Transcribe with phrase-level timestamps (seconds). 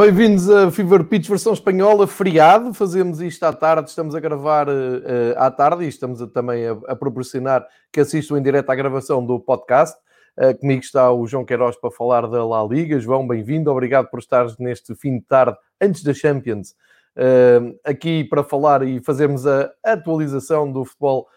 [0.00, 2.72] Bem-vindos a Fever Pitch versão espanhola, feriado.
[2.72, 4.72] Fazemos isto à tarde, estamos a gravar uh,
[5.36, 9.22] à tarde e estamos a, também a, a, proporcionar que assistam em direto à gravação
[9.22, 9.94] do podcast.
[10.38, 12.98] Uh, comigo está o João Queiroz para falar da La Liga.
[12.98, 16.70] João, bem-vindo, obrigado por estares neste fim de tarde, antes da Champions,
[17.18, 21.28] uh, aqui para falar e fazermos a atualização do futebol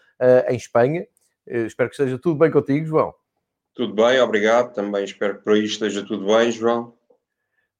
[0.48, 1.06] em Espanha.
[1.46, 3.12] espero que esteja tudo bem contigo, João.
[3.74, 4.72] Tudo bem, obrigado.
[4.72, 6.94] Também espero que por aí esteja tudo bem, João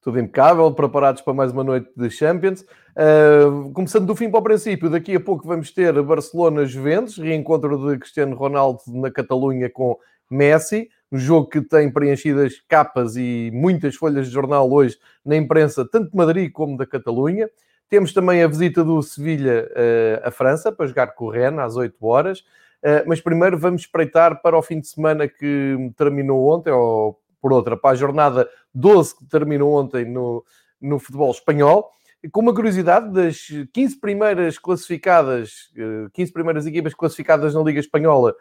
[0.04, 2.60] tudo impecável, preparados para mais uma noite de Champions.
[2.60, 7.98] Uh, começando do fim para o princípio, daqui a pouco vamos ter Barcelona-Juventus, reencontro de
[7.98, 9.98] Cristiano Ronaldo na Catalunha com
[10.30, 15.88] Messi, um jogo que tem preenchidas capas e muitas folhas de jornal hoje na imprensa,
[15.90, 17.48] tanto de Madrid como da Catalunha.
[17.88, 21.76] Temos também a visita do Sevilha uh, à França, para jogar com o Rennes às
[21.76, 22.40] 8 horas.
[22.40, 27.52] Uh, mas primeiro vamos espreitar para o fim de semana que terminou ontem, ou por
[27.52, 30.42] outra, para a jornada 12 que terminou ontem no,
[30.80, 31.90] no futebol espanhol.
[32.32, 35.70] Com uma curiosidade, das 15 primeiras classificadas,
[36.14, 38.34] 15 eh, primeiras equipas classificadas na Liga Espanhola,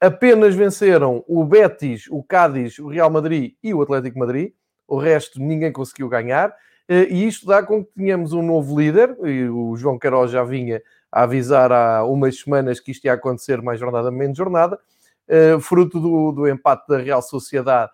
[0.00, 4.52] apenas venceram o Betis, o Cádiz, o Real Madrid e o Atlético Madrid.
[4.88, 6.52] O resto ninguém conseguiu ganhar.
[6.88, 10.42] Eh, e isto dá com que tenhamos um novo líder, e o João Queiroz já
[10.42, 14.80] vinha a avisar há umas semanas que isto ia acontecer mais jornada, menos jornada,
[15.28, 17.92] eh, fruto do, do empate da Real Sociedade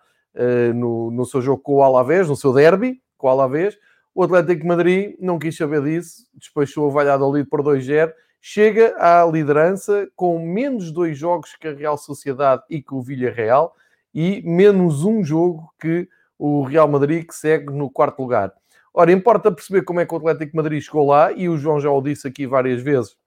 [0.73, 3.77] no, no seu jogo com o Alavés, no seu derby com o Alavés.
[4.13, 9.25] O Atlético de Madrid não quis saber disso, despachou o Valladolid por 2-0, chega à
[9.25, 13.73] liderança com menos dois jogos que a Real Sociedade e que o Villarreal
[14.13, 16.07] e menos um jogo que
[16.39, 18.53] o Real Madrid, que segue no quarto lugar.
[18.93, 21.91] Ora, importa perceber como é que o Atlético Madrid chegou lá, e o João já
[21.91, 23.17] o disse aqui várias vezes,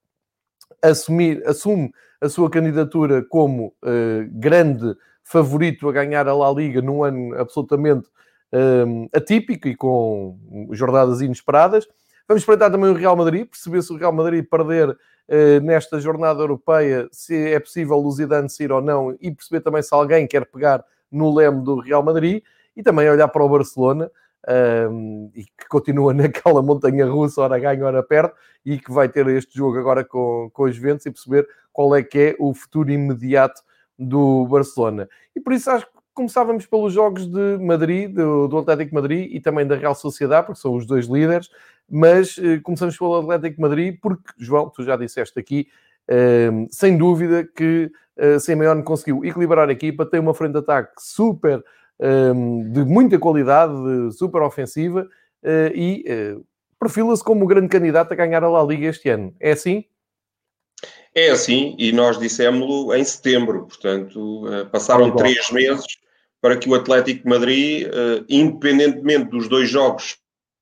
[0.82, 4.96] assumir, assume a sua candidatura como uh, grande
[5.28, 8.08] favorito a ganhar a La Liga num ano absolutamente
[8.52, 10.38] um, atípico e com
[10.72, 11.86] jornadas inesperadas.
[12.26, 16.40] Vamos espreitar também o Real Madrid, perceber se o Real Madrid perder uh, nesta jornada
[16.40, 20.46] europeia, se é possível o Zidane sair ou não, e perceber também se alguém quer
[20.46, 22.42] pegar no leme do Real Madrid,
[22.74, 24.10] e também olhar para o Barcelona,
[24.90, 28.32] um, e que continua naquela montanha russa, ora ganha, ora perde,
[28.64, 32.02] e que vai ter este jogo agora com, com os Juventus e perceber qual é
[32.02, 33.62] que é o futuro imediato
[33.98, 35.08] do Barcelona.
[35.34, 39.40] E por isso acho que começávamos pelos jogos de Madrid, do, do Atlético Madrid e
[39.40, 41.48] também da Real Sociedade, porque são os dois líderes,
[41.88, 45.68] mas eh, começamos pelo Atlético Madrid, porque, João, tu já disseste aqui,
[46.08, 50.92] eh, sem dúvida que eh, Simeone conseguiu equilibrar a equipa, tem uma frente de ataque
[50.98, 51.62] super,
[52.00, 52.32] eh,
[52.72, 53.72] de muita qualidade,
[54.12, 55.06] super ofensiva,
[55.42, 56.36] eh, e eh,
[56.80, 59.34] perfila-se como o grande candidato a ganhar a La Liga este ano.
[59.40, 59.84] É assim?
[61.18, 65.84] É assim, e nós dissemos-lo em setembro, portanto, eh, passaram três meses
[66.40, 70.16] para que o Atlético de Madrid, eh, independentemente dos dois jogos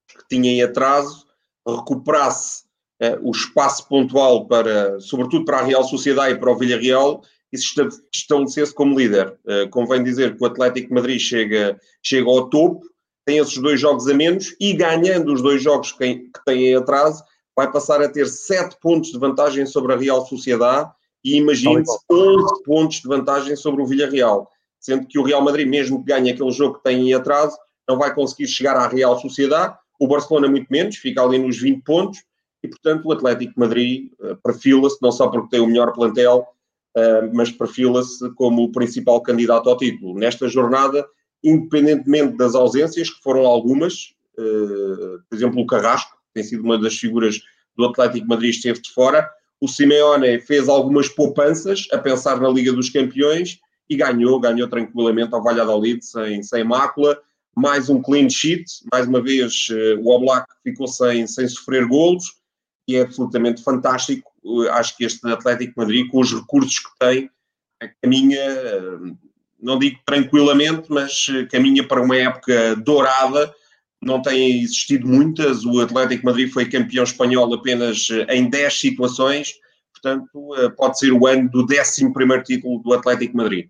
[0.09, 1.27] que tinha em atraso,
[1.69, 2.65] recuperasse
[3.03, 7.59] eh, o espaço pontual para, sobretudo para a Real Sociedade e para o Villarreal, e
[7.59, 7.75] se
[8.15, 9.39] estabelecesse como líder.
[9.71, 12.81] Convém dizer que o Atlético de Madrid chega, chega ao topo,
[13.27, 16.77] tem esses dois jogos a menos e ganhando os dois jogos que, que tem em
[16.77, 17.23] atraso,
[17.57, 20.91] vai passar a ter 7 pontos de vantagem sobre a Real Sociedade
[21.25, 24.49] e imagine-se 11 pontos de vantagem sobre o Villarreal.
[24.79, 27.57] Sendo que o Real Madrid, mesmo que ganhe aquele jogo que tem em atraso,
[27.89, 29.77] não vai conseguir chegar à Real Sociedade.
[29.99, 32.23] O Barcelona, muito menos, fica ali nos 20 pontos.
[32.63, 36.47] E, portanto, o Atlético Madrid uh, perfila-se, não só porque tem o melhor plantel,
[36.97, 40.19] uh, mas perfila-se como o principal candidato ao título.
[40.19, 41.07] Nesta jornada,
[41.43, 46.97] independentemente das ausências, que foram algumas, uh, por exemplo, o Carrasco, tem sido uma das
[46.97, 47.41] figuras
[47.75, 49.29] do Atlético Madrid, esteve de fora.
[49.59, 53.59] O Simeone fez algumas poupanças a pensar na Liga dos Campeões
[53.89, 57.19] e ganhou, ganhou tranquilamente ao Valladolid sem, sem mácula.
[57.57, 62.35] Mais um clean sheet, mais uma vez eh, o Oblak ficou sem, sem sofrer golos
[62.87, 64.31] e é absolutamente fantástico.
[64.45, 67.31] Eh, acho que este Atlético Madrid, com os recursos que tem,
[68.03, 68.99] caminha, eh,
[69.59, 73.55] não digo tranquilamente, mas caminha para uma época dourada
[74.03, 75.65] não têm existido muitas.
[75.65, 79.55] O Atlético Madrid foi campeão espanhol apenas eh, em 10 situações,
[79.93, 83.69] portanto, eh, pode ser o ano do 11 título do Atlético Madrid.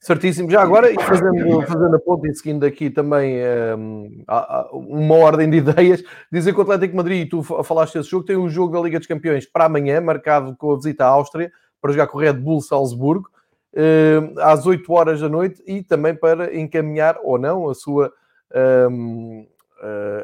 [0.00, 0.48] Certíssimo.
[0.48, 3.36] Já agora, e fazendo, fazendo a ponta e seguindo aqui também
[3.76, 4.24] um,
[4.72, 8.48] uma ordem de ideias, dizer que o Atlético Madrid, tu falaste desse jogo, tem um
[8.48, 11.50] jogo da Liga dos Campeões para amanhã, marcado com a visita à Áustria,
[11.80, 13.28] para jogar com o Red Bull Salzburgo,
[13.74, 18.12] hum, às 8 horas da noite, e também para encaminhar ou não a sua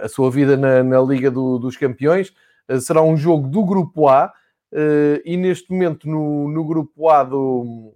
[0.00, 2.32] a sua vida na, na Liga do, dos Campeões.
[2.68, 4.32] Uh, será um jogo do Grupo A
[4.72, 7.94] uh, e neste momento no, no Grupo A do,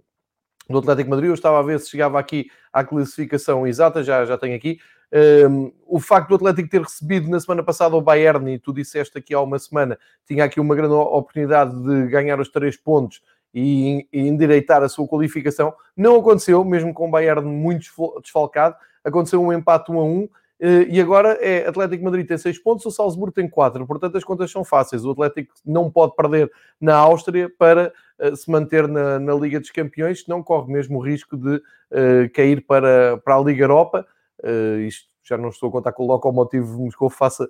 [0.69, 4.37] do Atlético Madrid, eu estava a ver se chegava aqui à classificação exata, já, já
[4.37, 4.79] tenho aqui.
[5.11, 9.17] Um, o facto do Atlético ter recebido na semana passada o Bayern, e tu disseste
[9.17, 9.97] aqui há uma semana,
[10.27, 13.19] tinha aqui uma grande oportunidade de ganhar os três pontos
[13.51, 17.89] e, e endireitar a sua qualificação, não aconteceu, mesmo com o Bayern muito
[18.21, 18.75] desfalcado,
[19.09, 20.29] aconteceu um empate 1 a 1,
[20.59, 24.23] eh, e agora é Atlético Madrid tem 6 pontos, o Salzburgo tem 4, portanto as
[24.23, 25.05] contas são fáceis.
[25.05, 29.71] O Atlético não pode perder na Áustria para uh, se manter na, na, Liga dos
[29.71, 34.05] Campeões, não corre mesmo o risco de uh, cair para, para a Liga Europa.
[34.43, 37.47] Uh, isto já não estou a contar com o Lokomotiv Moscou faça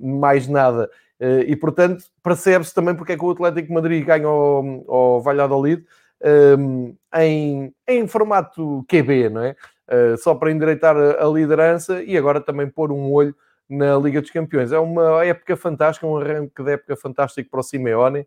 [0.00, 0.88] mais nada.
[1.44, 5.84] e portanto percebe-se também porque é que o Atlético Madrid ganha ao, ao Valladolid
[7.12, 9.56] em, em formato QB, não é?
[9.90, 13.34] Eh, só para endireitar a, liderança e agora também pôr um olho
[13.68, 14.70] na Liga dos Campeões.
[14.70, 18.24] É uma época fantástica, um arranque de época fantástico para o Simeone,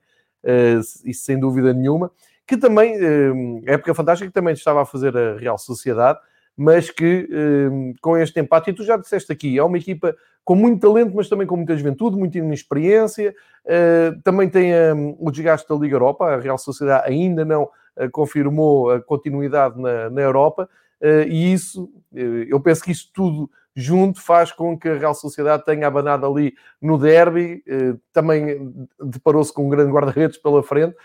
[1.06, 2.12] isso sem dúvida nenhuma,
[2.46, 6.20] que também, uh, época fantástica que também estava a fazer a Real Sociedade,
[6.56, 7.30] mas que
[8.02, 10.14] com este empate, e tu já disseste aqui, é uma equipa
[10.44, 13.34] com muito talento, mas também com muita juventude, muita inexperiência,
[14.24, 14.72] também tem
[15.18, 17.70] o desgaste da Liga Europa, a Real Sociedade ainda não
[18.12, 20.78] confirmou a continuidade na, na Europa, eh,
[21.28, 25.66] e isso, eh, eu penso que isto tudo junto faz com que a Real Sociedade
[25.66, 30.96] tenha abanado ali no derby, eh, também deparou-se com um grande guarda-redes pela frente,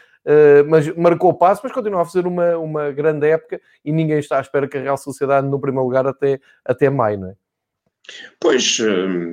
[0.69, 4.37] mas marcou o passo, mas continua a fazer uma, uma grande época e ninguém está
[4.37, 7.35] à espera que a Real Sociedade no primeiro lugar até, até maio, não é?
[8.39, 8.79] Pois,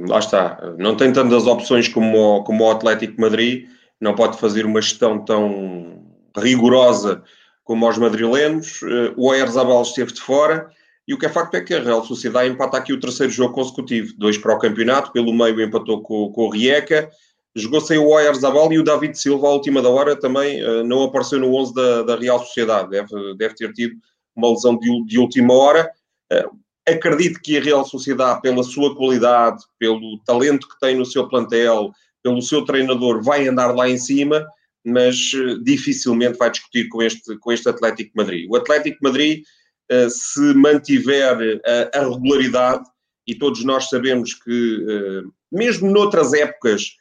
[0.07, 0.73] lá está.
[0.77, 3.67] Não tem tantas opções como o, como o Atlético Madrid,
[3.99, 6.01] não pode fazer uma gestão tão
[6.37, 7.23] rigorosa
[7.65, 8.81] como aos madrilenos.
[8.83, 10.69] Eh, o Oyarzabal esteve de fora.
[11.07, 13.53] E o que é facto é que a Real Sociedade empata aqui o terceiro jogo
[13.53, 14.13] consecutivo.
[14.17, 17.09] Dois para o campeonato, pelo meio empatou com, com o Rieca.
[17.55, 21.03] Jogou sem o Oyarzabal e o David Silva, à última da hora, também uh, não
[21.03, 22.89] apareceu no 11 da, da Real Sociedade.
[22.89, 23.95] Deve, deve ter tido
[24.35, 25.89] uma lesão de, de última hora.
[26.31, 26.57] Uh,
[26.87, 31.91] acredito que a Real Sociedade, pela sua qualidade, pelo talento que tem no seu plantel,
[32.21, 34.45] pelo seu treinador, vai andar lá em cima
[34.85, 38.47] mas eh, dificilmente vai discutir com este, com este Atlético de Madrid.
[38.49, 39.43] O Atlético de Madrid,
[39.91, 42.85] uh, se mantiver a, a, regularidade,
[43.27, 46.91] e todos nós sabemos que, mesmo noutras épocas,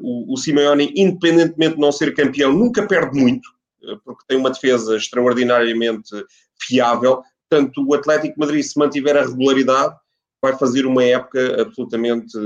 [0.00, 3.46] o, o Simeone, independentemente de não ser campeão, nunca perde muito,
[4.02, 6.08] porque tem uma defesa extraordinariamente
[6.58, 7.22] fiável.
[7.50, 9.94] Portanto, o Atlético de Madrid, se mantiver a regularidade,
[10.42, 12.38] vai fazer uma época absolutamente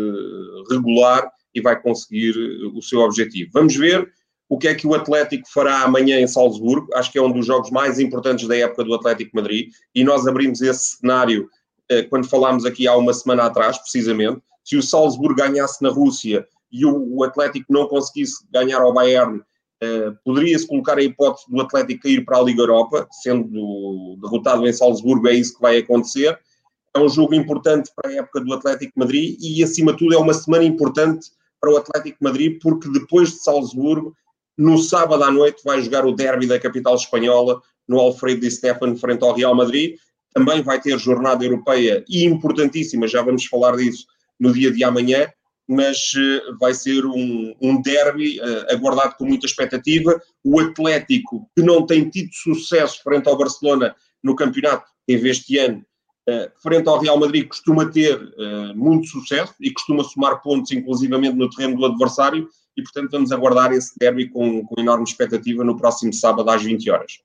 [0.69, 2.37] regular e vai conseguir
[2.75, 3.51] o seu objetivo.
[3.55, 4.13] Vamos ver
[4.49, 6.89] o que é que o Atlético fará amanhã em Salzburgo.
[6.95, 10.27] Acho que é um dos jogos mais importantes da época do Atlético Madrid e nós
[10.27, 11.49] abrimos esse cenário
[11.89, 14.41] eh, quando falámos aqui há uma semana atrás, precisamente.
[14.63, 19.43] Se o Salzburgo ganhasse na Rússia e o, Atlético não conseguisse ganhar ao Bayern,
[19.83, 24.73] eh, poderia-se colocar a hipótese do Atlético cair para a Liga Europa, sendo derrotado em
[24.73, 26.39] Salzburgo, é isso que vai acontecer.
[26.95, 30.19] É um jogo importante para a época do Atlético Madrid e, acima de tudo, é
[30.19, 31.29] uma semana importante
[31.61, 34.15] para o Atlético Madrid, porque depois de Salzburgo
[34.57, 38.97] no sábado à noite vai jogar o derby da capital espanhola no Alfredo Di Stefano
[38.97, 39.97] frente ao Real Madrid.
[40.33, 44.07] Também vai ter jornada europeia e importantíssima, já vamos falar disso
[44.39, 45.29] no dia de amanhã,
[45.69, 50.21] mas uh, vai ser um, um derby uh, aguardado com muita expectativa.
[50.43, 55.85] O Atlético, que não tem tido sucesso frente ao Barcelona no campeonato, teve este ano,
[56.29, 58.21] uh, frente ao Real Madrid, costuma ter
[58.75, 63.73] muito sucesso e costuma somar pontos, inclusivamente no terreno do adversário e, portanto, vamos aguardar
[63.73, 67.21] esse derby com, com enorme expectativa no próximo sábado às 20 horas.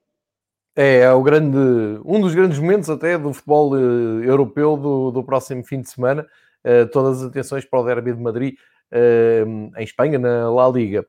[0.75, 1.57] É, é o grande,
[2.05, 6.25] um dos grandes momentos até do futebol uh, europeu do, do próximo fim de semana.
[6.63, 8.55] Uh, todas as atenções para o derby de Madrid
[8.93, 11.05] uh, em Espanha, na La Liga.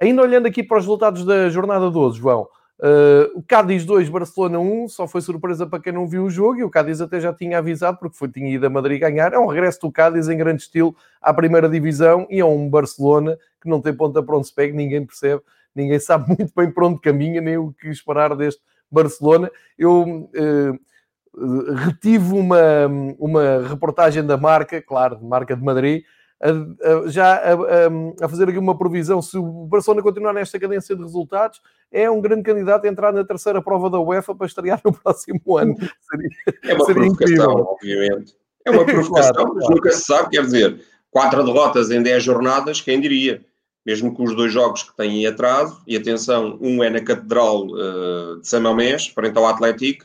[0.00, 2.48] Ainda olhando aqui para os resultados da jornada 12, João,
[2.80, 6.58] Uh, o Cádiz 2, Barcelona 1, só foi surpresa para quem não viu o jogo
[6.58, 9.32] e o Cádiz até já tinha avisado porque foi, tinha ido a Madrid ganhar.
[9.32, 13.36] É um regresso do Cádiz em grande estilo à primeira divisão e é um Barcelona
[13.60, 15.42] que não tem ponta para onde se pega, ninguém percebe,
[15.74, 19.50] ninguém sabe muito bem para onde caminha, nem o que esperar deste Barcelona.
[19.76, 22.86] Eu uh, retive uma,
[23.18, 26.04] uma reportagem da marca, claro, marca de Madrid,
[26.40, 29.20] a, a, já a, a, fazer aqui uma provisão.
[29.20, 33.24] Se o Barcelona continuar nesta cadência de resultados, é um grande candidato a entrar na
[33.24, 35.74] terceira prova da UEFA para estrear no próximo ano.
[35.76, 36.28] Seria,
[36.64, 37.50] é uma seria provocação, incrível.
[37.50, 38.36] obviamente.
[38.64, 39.74] É uma provocação, claro, mas claro.
[39.74, 40.30] nunca se sabe.
[40.30, 40.80] Quer dizer,
[41.10, 43.44] quatro derrotas em dez jornadas, quem diria?
[43.84, 47.66] Mesmo com os dois jogos que têm em atraso, e atenção, um é na Catedral
[47.66, 50.04] uh, de São Mamés, frente ao Atlético,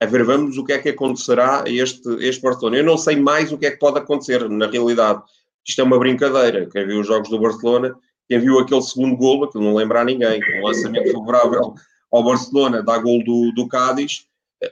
[0.00, 2.76] a ver, vamos o que é que acontecerá a este, este Barcelona.
[2.76, 5.22] Eu não sei mais o que é que pode acontecer, na realidade
[5.66, 6.68] isto é uma brincadeira.
[6.70, 7.94] Quem viu os jogos do Barcelona,
[8.28, 11.74] quem viu aquele segundo gol, aquilo não lembra a ninguém, um lançamento favorável
[12.12, 14.26] ao Barcelona, dá gol do, do Cádiz,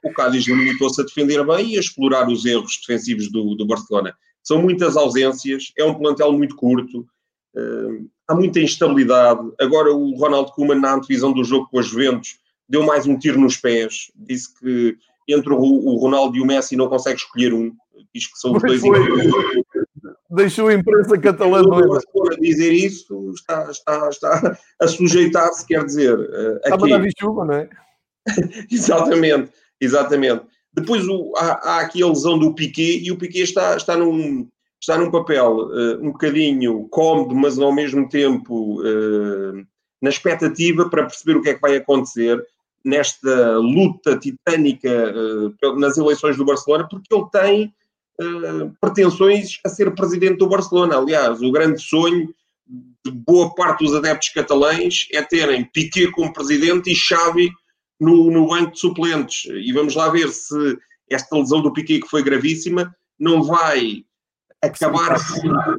[0.05, 4.15] o Cádiz limitou-se a defender bem e a explorar os erros defensivos do, do Barcelona.
[4.43, 7.07] São muitas ausências, é um plantel muito curto,
[7.55, 9.41] uh, há muita instabilidade.
[9.61, 13.41] Agora o Ronaldo Koeman, na antevisão do jogo com as Juventus, deu mais um tiro
[13.41, 14.97] nos pés, disse que
[15.29, 17.73] entre o, o Ronaldo e o Messi não consegue escolher um,
[18.15, 18.83] diz que são os dois
[20.35, 26.19] Deixou a imprensa catalã a dizer isso, está, está, está a sujeitar-se, quer dizer.
[26.19, 27.69] Uh, está a mandar chuva, não é?
[28.71, 30.43] exatamente, exatamente.
[30.73, 34.49] Depois o, há, há, aqui a lesão do Piquet e o Piquet está, está, num,
[34.81, 39.67] está num papel uh, um bocadinho cômodo, mas ao mesmo tempo uh,
[40.01, 42.43] na expectativa para perceber o que é que vai acontecer
[42.85, 47.75] nesta luta titânica uh, nas eleições do Barcelona, porque ele tem
[48.81, 50.97] pretensões a ser presidente do Barcelona.
[50.97, 52.35] Aliás, o grande sonho
[53.05, 57.51] de boa parte dos adeptos catalães é terem Piquet como presidente e Xavi
[58.01, 59.45] no, no banco de suplentes.
[59.47, 60.79] E vamos lá ver se
[61.11, 64.05] esta lesão do Piquet, que foi gravíssima, não vai
[64.63, 65.77] acabar a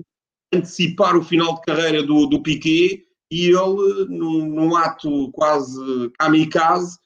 [0.53, 6.95] antecipar o final de carreira do, do Piquet e ele, num, num ato quase kamikaze,
[6.95, 7.02] eh,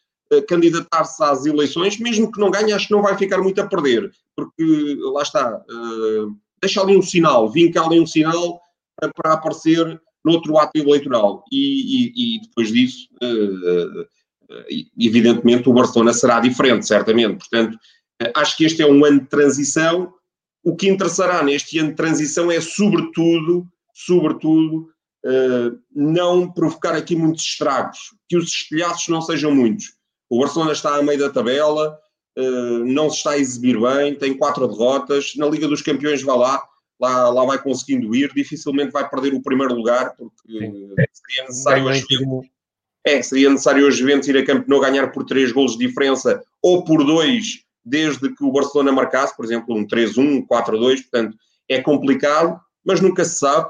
[0.48, 4.12] candidatar-se às eleições, mesmo que não ganhe, acho que não vai ficar muito a perder,
[4.36, 8.60] porque lá está, uh, deixa ali um sinal, vinca ali um sinal
[9.15, 11.43] para, aparecer noutro ato eleitoral.
[11.51, 14.05] E, e, e depois disso, uh,
[15.00, 17.38] evidentemente o Barcelona será diferente, certamente.
[17.38, 17.77] Portanto,
[18.36, 20.13] acho que este é um ano de transição.
[20.63, 24.89] O que interessará neste ano de transição é, sobretudo, sobretudo,
[25.93, 29.96] não provocar aqui muitos estragos, que os estilhaços não sejam muitos.
[30.29, 31.98] O Barcelona está a meio da tabela,
[32.38, 35.34] uh, não se está a exibir bem, tem quatro derrotas.
[35.36, 36.63] Na Liga dos Campeões vai lá,
[37.00, 40.89] lá, lá vai conseguindo ir, dificilmente vai perder o primeiro lugar, porque Sim.
[41.13, 42.05] seria necessário hoje
[43.07, 46.84] é, seria necessário Juventus ir a campo não ganhar por 3 golos de diferença ou
[46.84, 51.38] por 2 desde que o Barcelona marcasse, por exemplo, um 3-1, um 4-2, portanto
[51.69, 53.69] é complicado, mas nunca se sabe.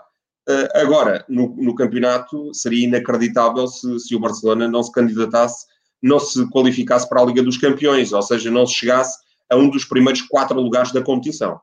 [0.49, 5.67] Uh, agora, no, no, campeonato, seria inacreditável se, se o Barcelona não se candidatasse,
[6.01, 9.17] não se qualificasse para a Liga dos Campeões, ou seja, não se chegasse
[9.49, 11.59] a um dos primeiros quatro lugares da competição.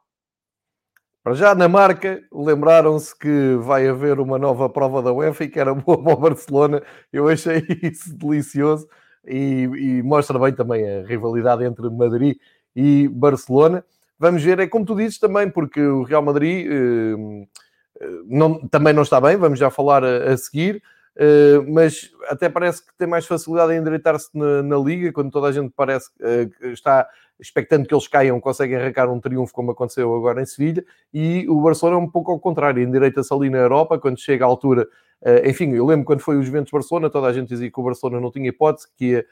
[1.23, 5.59] Para já na marca, lembraram-se que vai haver uma nova prova da UEFA e que
[5.59, 6.83] era boa para o Barcelona.
[7.13, 8.87] Eu achei isso delicioso
[9.27, 12.37] e, e, mostra bem também a rivalidade entre Madrid
[12.77, 13.83] e Barcelona.
[14.19, 17.47] Vamos ver, é como tu dizes também, porque o Real Madrid eh,
[18.27, 20.83] não, também não está bem, vamos já falar a, a seguir.
[21.17, 25.47] Uh, mas até parece que tem mais facilidade em endireitar-se na, na, Liga, quando toda
[25.47, 29.71] a gente parece uh, que está expectando que eles caiam, conseguem arrancar um triunfo como
[29.71, 33.59] aconteceu agora em Sevilha, e o Barcelona é um pouco ao contrário, endireita-se ali na
[33.59, 34.89] Europa, quando chega à altura,
[35.23, 38.21] uh, enfim, eu lembro quando foi os Juventus-Barcelona, toda a gente dizia que o Barcelona
[38.21, 39.27] não tinha hipótese, que ia,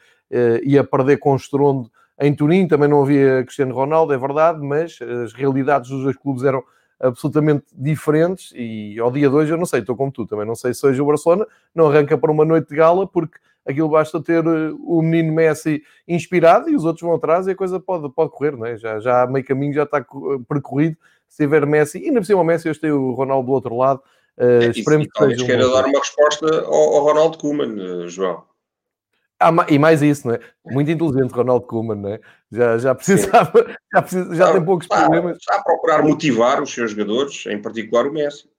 [0.63, 5.33] ia perder com estrondo em Turim, também não havia Cristiano Ronaldo, é verdade, mas as
[5.33, 6.63] realidades dos dois clubes eram
[7.03, 10.55] absolutamente diferentes e ao dia de hoje eu não sei, estou como tu, também não
[10.55, 14.23] sei se hoje o Barcelona não arranca para uma noite de gala porque aquilo basta
[14.23, 18.09] ter eh, o menino Messi inspirado e os outros vão atrás e a coisa pode,
[18.11, 18.77] pode correr, não é?
[18.77, 20.05] Já, já meio caminho já está eh,
[20.49, 20.97] percorrido
[21.29, 23.75] se tiver Messi, e ainda por cima o Messi, hoje tem o Ronaldo do outro
[23.75, 24.03] lado.
[24.37, 25.45] Uh, é, esperemos que seja.
[25.45, 28.45] Um dar uma resposta ao, ao Ronaldo Koeman, João.
[29.43, 30.41] Ah, e mais isso, não é?
[30.65, 32.21] Muito inteligente Ronaldo Koeman, não é?
[32.51, 33.53] Já, já precisava,
[33.93, 35.39] já, precisa, já tem poucos está, problemas.
[35.39, 38.51] Está a procurar motivar os seus jogadores, em particular o Messi.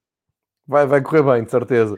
[0.65, 1.97] Vai, vai correr bem, de certeza.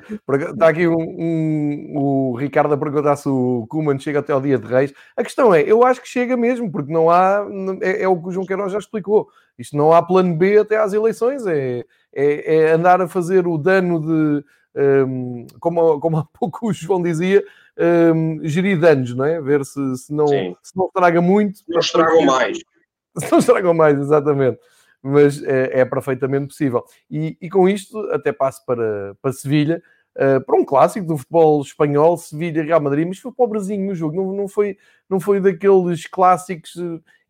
[0.51, 4.58] Está aqui um, um, o Ricardo a perguntar se o Kuman chega até ao dia
[4.58, 4.92] de Reis.
[5.15, 7.46] A questão é, eu acho que chega mesmo, porque não há,
[7.82, 9.27] é, é o que o João Queiroz já explicou.
[9.58, 13.56] Isto não há plano B até às eleições, é, é, é andar a fazer o
[13.56, 14.44] dano de,
[14.75, 17.44] um, como, como há pouco o João dizia,
[17.77, 19.41] um, gerir danos, não é?
[19.41, 21.62] Ver se, se, não, se não estraga muito.
[21.67, 22.58] Não estragam mais.
[23.17, 24.60] Se não estragam mais, exatamente
[25.08, 26.84] mas é, é perfeitamente possível.
[27.12, 29.79] E, e, com isto até passo para, para Sevilha,
[30.15, 34.34] uh, para um clássico do futebol espanhol, Sevilha-Real Madrid, mas foi pobrezinho no jogo, não,
[34.34, 34.77] não, foi,
[35.08, 36.74] não foi daqueles clássicos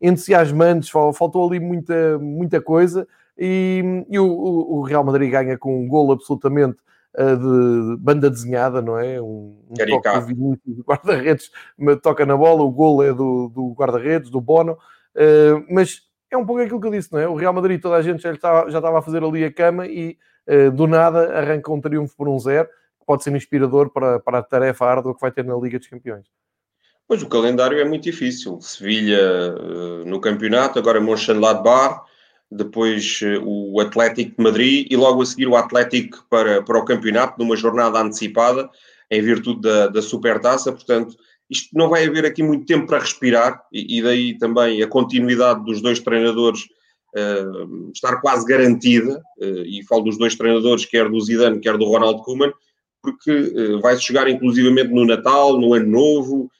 [0.00, 5.86] entusiasmantes, faltou ali muita, muita coisa, e, e o, o, Real Madrid ganha com um
[5.86, 6.78] golo absolutamente
[7.16, 9.20] de banda desenhada, não é?
[9.20, 11.50] Um, um toque do Vinícius, do guarda-redes
[12.02, 16.44] toca na bola, o golo é do, do guarda-redes, do Bono, uh, mas é um
[16.44, 17.26] pouco aquilo que eu disse, não é?
[17.26, 19.86] O Real Madrid, toda a gente já estava, já estava a fazer ali a cama
[19.86, 24.20] e uh, do nada arranca um triunfo por um zero, que pode ser inspirador para,
[24.20, 26.26] para a tarefa árdua que vai ter na Liga dos Campeões.
[27.08, 28.60] Pois o calendário é muito difícil.
[28.60, 32.02] Sevilha uh, no campeonato, agora Mönchengladbach,
[32.50, 36.84] depois uh, o Atlético de Madrid e logo a seguir o Atlético para, para o
[36.84, 38.68] campeonato, numa jornada antecipada,
[39.10, 40.72] em virtude da, da Supertaça.
[40.72, 41.16] Portanto,
[41.48, 45.64] isto não vai haver aqui muito tempo para respirar, e, e daí também a continuidade
[45.64, 46.62] dos dois treinadores
[47.14, 51.86] uh, estar quase garantida, uh, e falo dos dois treinadores, quer do Zidane, quer do
[51.86, 52.52] Ronald Koeman,
[53.02, 56.50] porque uh, vai-se jogar inclusivamente no Natal, no Ano Novo,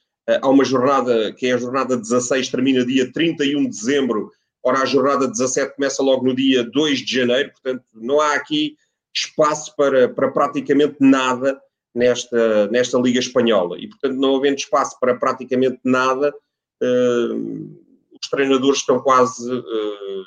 [0.43, 4.33] há uma jornada que é a jornada 16, termina dia 31 de dezembro,
[4.67, 8.77] ora a jornada 17 começa logo no dia 2 de janeiro, portanto não há aqui
[9.15, 11.59] espaço para, para praticamente nada
[11.95, 13.79] nesta, nesta Liga Espanhola.
[13.79, 16.35] E, portanto, não havendo espaço para praticamente nada,
[16.83, 17.81] uh,
[18.21, 20.25] os treinadores estão quase uh,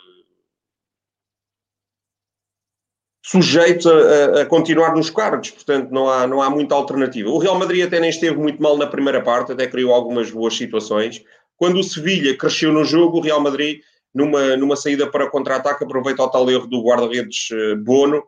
[3.23, 7.29] sujeitos a, a, continuar nos cargos, portanto, não há, não há muita alternativa.
[7.29, 10.55] O Real Madrid até nem esteve muito mal na primeira parte, até criou algumas boas
[10.55, 11.23] situações.
[11.57, 13.81] Quando o Sevilha cresceu no jogo, o Real Madrid,
[14.13, 18.23] numa, numa saída para contra-ataque, aproveita o tal erro do guarda-redes uh, Bono,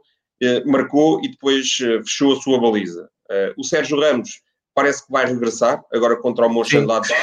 [0.66, 1.68] marcou e depois
[2.04, 3.08] fechou a sua baliza.
[3.56, 4.42] O Sérgio Ramos
[4.74, 7.14] parece que vai regressar, agora contra o Mönchengladbach.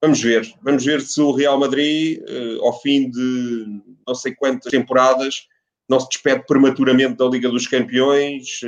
[0.00, 0.50] Vamos ver.
[0.62, 2.18] Vamos ver se o Real Madrid,
[2.62, 3.66] ao fim de
[4.06, 5.46] não sei quantas temporadas,
[5.88, 8.60] não se despede prematuramente da Liga dos Campeões,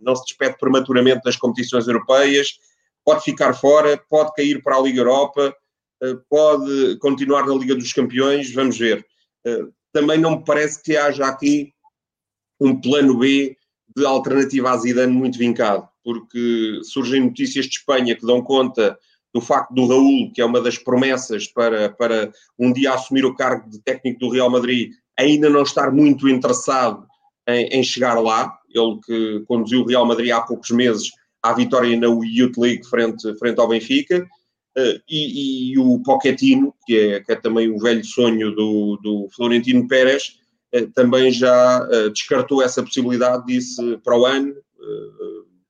[0.00, 2.60] não se despede prematuramente das competições europeias,
[3.04, 5.54] pode ficar fora, pode cair para a Liga Europa,
[6.28, 9.04] pode continuar na Liga dos Campeões, vamos ver.
[9.92, 11.72] Também não me parece que haja aqui
[12.60, 13.56] um plano B
[13.96, 18.96] de alternativa à Zidane muito vincado porque surgem notícias de Espanha que dão conta
[19.34, 23.34] do facto do Raul, que é uma das promessas para, para um dia assumir o
[23.34, 27.04] cargo de técnico do Real Madrid, ainda não estar muito interessado
[27.48, 28.56] em, em chegar lá.
[28.72, 31.10] Ele que conduziu o Real Madrid há poucos meses
[31.42, 34.24] à vitória na Youth League frente, frente ao Benfica.
[34.76, 39.28] Uh, e, e, o Pochettino, que é, que é também um velho sonho do, do
[39.34, 40.38] Florentino Pérez,
[40.74, 44.54] uh, também já uh, descartou essa possibilidade, disse para o ano,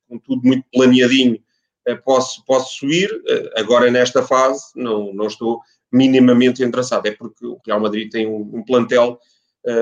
[0.09, 1.41] com tudo muito planeadinho,
[1.87, 3.09] eh, posso, posso subir.
[3.27, 5.61] Eh, agora, nesta fase, não, não estou
[5.93, 7.07] minimamente interessado.
[7.07, 9.19] É porque o Real Madrid tem um, um plantel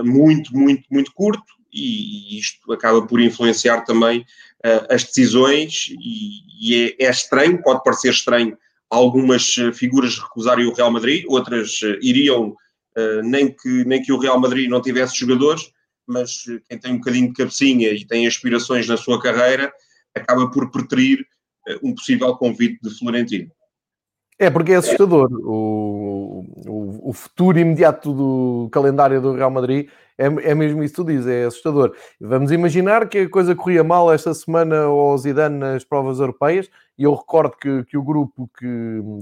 [0.03, 4.25] muito, muito, muito curto e, isto acaba por influenciar também
[4.89, 8.57] as decisões e, e é, é, estranho, pode parecer estranho
[8.91, 12.55] algumas figuras recusarem o Real Madrid, outras uh, iriam
[13.25, 15.69] nem, que, nem que o Real Madrid não tivesse jogadores,
[16.07, 19.73] mas quem tem um bocadinho de cabecinha e tem aspirações na sua carreira
[20.15, 21.27] acaba por preterir
[21.69, 23.51] eh, um possível convite de Florentino.
[24.39, 25.29] É, porque é assustador.
[25.33, 31.03] O, o, o, futuro imediato do calendário do Real Madrid é, é mesmo isso que
[31.03, 31.95] tu dizes, é assustador.
[32.21, 37.05] Vamos imaginar que a coisa corria mal esta semana ao Zidane nas provas europeias, e
[37.05, 38.67] eu recordo que, que o grupo que,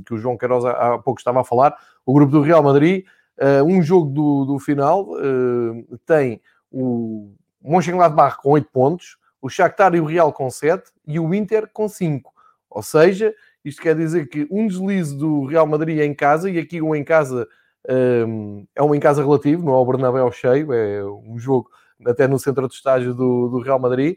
[0.06, 3.04] que o João Queiroz há pouco estava a falar, o grupo do Real Madrid,
[3.38, 7.32] uh, um jogo do, do final, uh, tem o
[7.62, 11.88] Mönchengladbach com 8 pontos, o Shakhtar e o Real com 7 e o Inter com
[11.88, 12.32] 5.
[12.70, 16.58] Ou seja, isto quer dizer que um deslize do Real Madrid é em casa, e
[16.58, 17.48] aqui um em casa
[17.88, 21.70] um, é um em casa relativo, não é o Bernabéu cheio, é um jogo
[22.06, 24.16] até no centro de estágio do, do Real Madrid.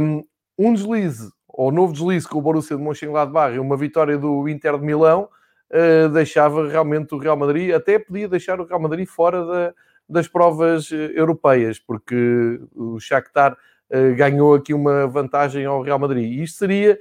[0.00, 0.24] Um,
[0.58, 4.78] um deslize, ou novo deslize com o Borussia de Mönchengladbach e uma vitória do Inter
[4.78, 5.28] de Milão,
[5.70, 9.74] uh, deixava realmente o Real Madrid, até podia deixar o Real Madrid fora da,
[10.08, 13.56] das provas eh, europeias, porque o Shakhtar
[13.90, 16.30] eh, ganhou aqui uma vantagem ao Real Madrid.
[16.30, 16.98] E isto seria.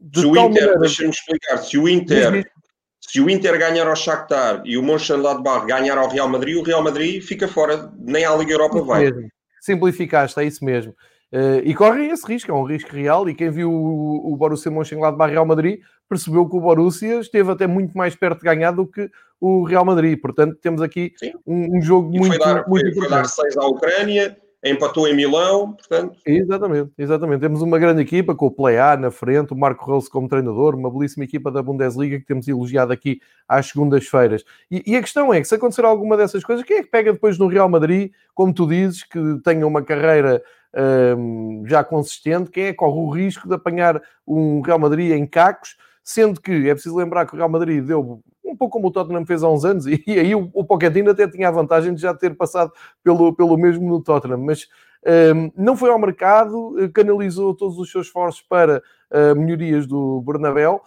[0.00, 0.78] De se o Inter, maneira...
[0.78, 2.50] deixa-me explicar, se o Inter.
[3.00, 6.82] Se o Inter ganhar ao Shakhtar e o Mönchengladbach ganhar ao Real Madrid, o Real
[6.82, 9.04] Madrid fica fora, nem à Liga Europa vai.
[9.04, 9.28] Mesmo.
[9.60, 10.94] Simplificaste, é isso mesmo.
[11.32, 13.26] Uh, e correm esse risco, é um risco real.
[13.28, 17.66] E quem viu o, o Borussia Mönchengladbach Real Madrid percebeu que o Borussia esteve até
[17.66, 20.20] muito mais perto de ganhar do que o Real Madrid.
[20.20, 21.14] Portanto, temos aqui
[21.46, 25.08] um, um, jogo e muito, foi dar, muito foi, foi dar seis à Ucrânia, empatou
[25.08, 26.20] em Milão, portanto.
[26.24, 27.40] Exatamente, exatamente.
[27.40, 30.74] Temos uma grande equipa com o Play A na frente, o Marco Rose como treinador,
[30.74, 34.44] uma belíssima equipa da Bundesliga que temos elogiado aqui às segundas-feiras.
[34.70, 37.12] E, e, a questão é que se acontecer alguma dessas coisas, quem é que pega
[37.12, 40.42] depois no Real Madrid, como tu dizes, que tenha uma carreira
[41.66, 45.76] já consistente, quem é que corre o risco de apanhar um Real Madrid em cacos?
[46.02, 49.24] Sendo que é preciso lembrar que o Real Madrid deu um pouco como o Tottenham
[49.24, 52.00] fez há uns anos, e, e aí o, o Pochettino até tinha a vantagem de
[52.00, 54.68] já ter passado pelo, pelo mesmo no Tottenham, mas
[55.34, 58.80] um, não foi ao mercado, eh, canalizou todos os seus esforços para
[59.10, 60.80] uh, melhorias do Bernabéu.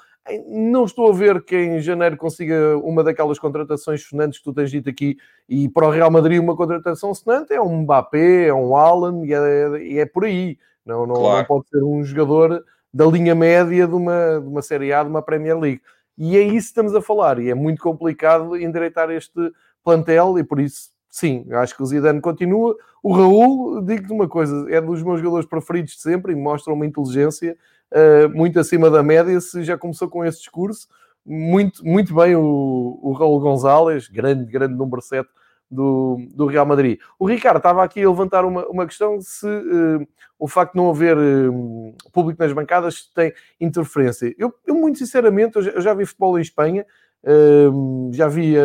[0.47, 4.71] Não estou a ver que em janeiro consiga uma daquelas contratações sonantes que tu tens
[4.71, 8.75] dito aqui, e para o Real Madrid uma contratação sonante é um Mbappé, é um
[8.75, 10.57] Alan, e é, é por aí.
[10.83, 11.37] Não, não, claro.
[11.37, 15.09] não pode ser um jogador da linha média de uma, de uma Série A, de
[15.09, 15.81] uma Premier League.
[16.17, 19.51] E é isso que estamos a falar, e é muito complicado endireitar este
[19.83, 22.75] plantel, e por isso sim, acho que o Zidane continua.
[23.03, 26.85] O Raul, digo-te uma coisa, é dos meus jogadores preferidos de sempre e mostra uma
[26.85, 27.55] inteligência
[27.93, 29.39] uh, muito acima da média.
[29.41, 30.87] Se já começou com esse discurso,
[31.25, 35.27] muito, muito bem o, o Raul Gonzalez, grande, grande número 7
[35.69, 36.99] do, do Real Madrid.
[37.17, 40.89] O Ricardo estava aqui a levantar uma, uma questão se uh, o facto de não
[40.89, 44.33] haver uh, público nas bancadas tem interferência.
[44.37, 46.85] Eu, eu muito sinceramente, eu já, eu já, vi futebol em Espanha,
[47.23, 48.55] uh, já vi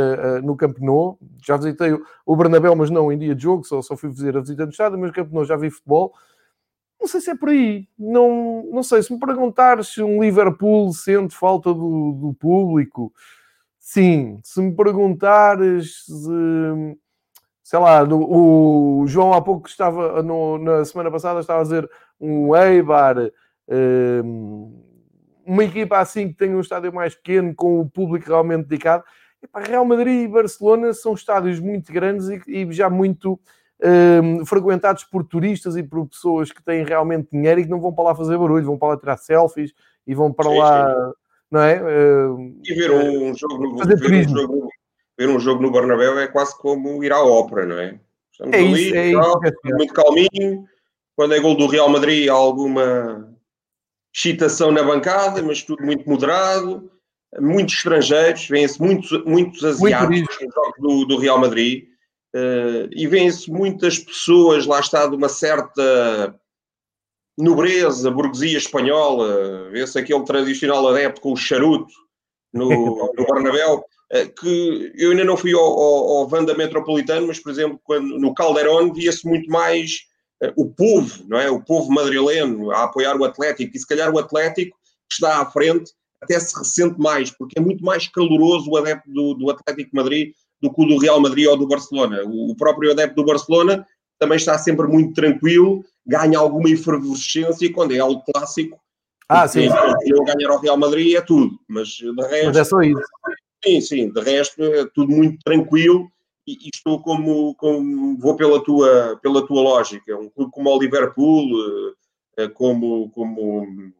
[0.43, 3.81] no Camp Nou, já visitei o, o Bernabéu, mas não em dia de jogo, só,
[3.81, 6.13] só fui fazer a visita no estádio, mas no Camp Nou já vi futebol.
[7.01, 7.89] Não sei se é por aí.
[7.99, 9.03] Não, não sei.
[9.03, 13.13] Se me perguntares se um Liverpool sente falta do, do público,
[13.93, 16.97] Sim, se me perguntares, se,
[17.61, 22.55] sei lá, o João há pouco estava, no, na semana passada, estava a dizer um
[22.55, 23.17] Eibar,
[24.25, 24.81] um,
[25.45, 29.03] uma equipa assim que tem um estádio mais pequeno, com o público realmente dedicado.
[29.43, 33.41] Epa, Real Madrid e Barcelona são estádios muito grandes e, e já muito
[33.83, 37.93] um, frequentados por turistas e por pessoas que têm realmente dinheiro e que não vão
[37.93, 39.73] para lá fazer barulho, vão para lá tirar selfies
[40.07, 40.95] e vão para sim, lá.
[40.95, 41.83] Sim não é?
[41.83, 44.69] Uh, e ver um, jogo no, ver um jogo,
[45.19, 47.99] ver um jogo no Bernabéu é quase como ir à ópera, não é?
[48.31, 50.65] Estamos é ali, é tal, isso, é muito calminho.
[51.17, 53.29] Quando é gol do Real Madrid, há alguma
[54.15, 56.91] excitação na bancada, mas tudo muito moderado.
[57.39, 61.90] Muitos estrangeiros, vêm-se muitos, muitos asiáticos muito no do, do Real Madrid.
[62.35, 66.39] Uh, e vêm-se muitas pessoas, lá está, de uma certa
[67.37, 71.93] nobreza, burguesia espanhola, vê-se aquele tradicional adepto com o charuto
[72.53, 72.69] no,
[73.17, 77.51] no Bernabéu, eh, que eu ainda não fui ao, ao, ao Vanda Metropolitano, mas, por
[77.51, 80.03] exemplo, quando, no Calderón via-se muito mais
[80.43, 81.51] uh, o povo, não é?
[81.51, 84.77] O povo madrileno a apoiar o Atlético, e se calhar o Atlético
[85.09, 89.11] que está à frente até se ressente mais, porque é muito mais caloroso o adepto
[89.11, 92.23] do, do Atlético Madrid do que o do Real Madrid ou do Barcelona.
[92.25, 93.87] O, próprio adepto do Barcelona
[94.19, 98.79] também está sempre muito tranquilo, ganha alguma efervescência quando é algo clássico.
[99.29, 99.69] Ah, sim.
[100.05, 102.47] Eu ganhar ao Real Madrid é tudo, mas de resto.
[102.47, 103.01] Mas é só isso.
[103.65, 106.11] Sim, sim, de resto é tudo muito tranquilo
[106.47, 110.17] e, e estou como, como, vou pela tua, pela tua lógica.
[110.17, 111.47] Um clube como o Liverpool,
[112.39, 113.93] eh, como, como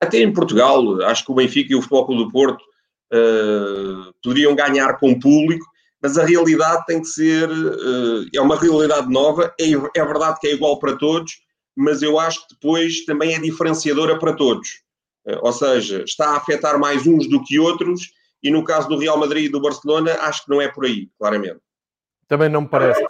[0.00, 2.62] até em Portugal, acho que o Benfica e o Futebol Clube do Porto
[3.12, 5.64] uh, poderiam ganhar com público,
[6.04, 10.46] mas a realidade tem que ser, uh, é uma realidade nova, é, é verdade que
[10.46, 11.32] é igual para todos,
[11.74, 14.68] mas eu acho que depois também é diferenciadora para todos.
[15.26, 18.10] Uh, ou seja, está a afetar mais uns do que outros,
[18.42, 21.08] e no caso do Real Madrid e do Barcelona, acho que não é por aí,
[21.18, 21.60] claramente.
[22.28, 23.02] Também não me parece.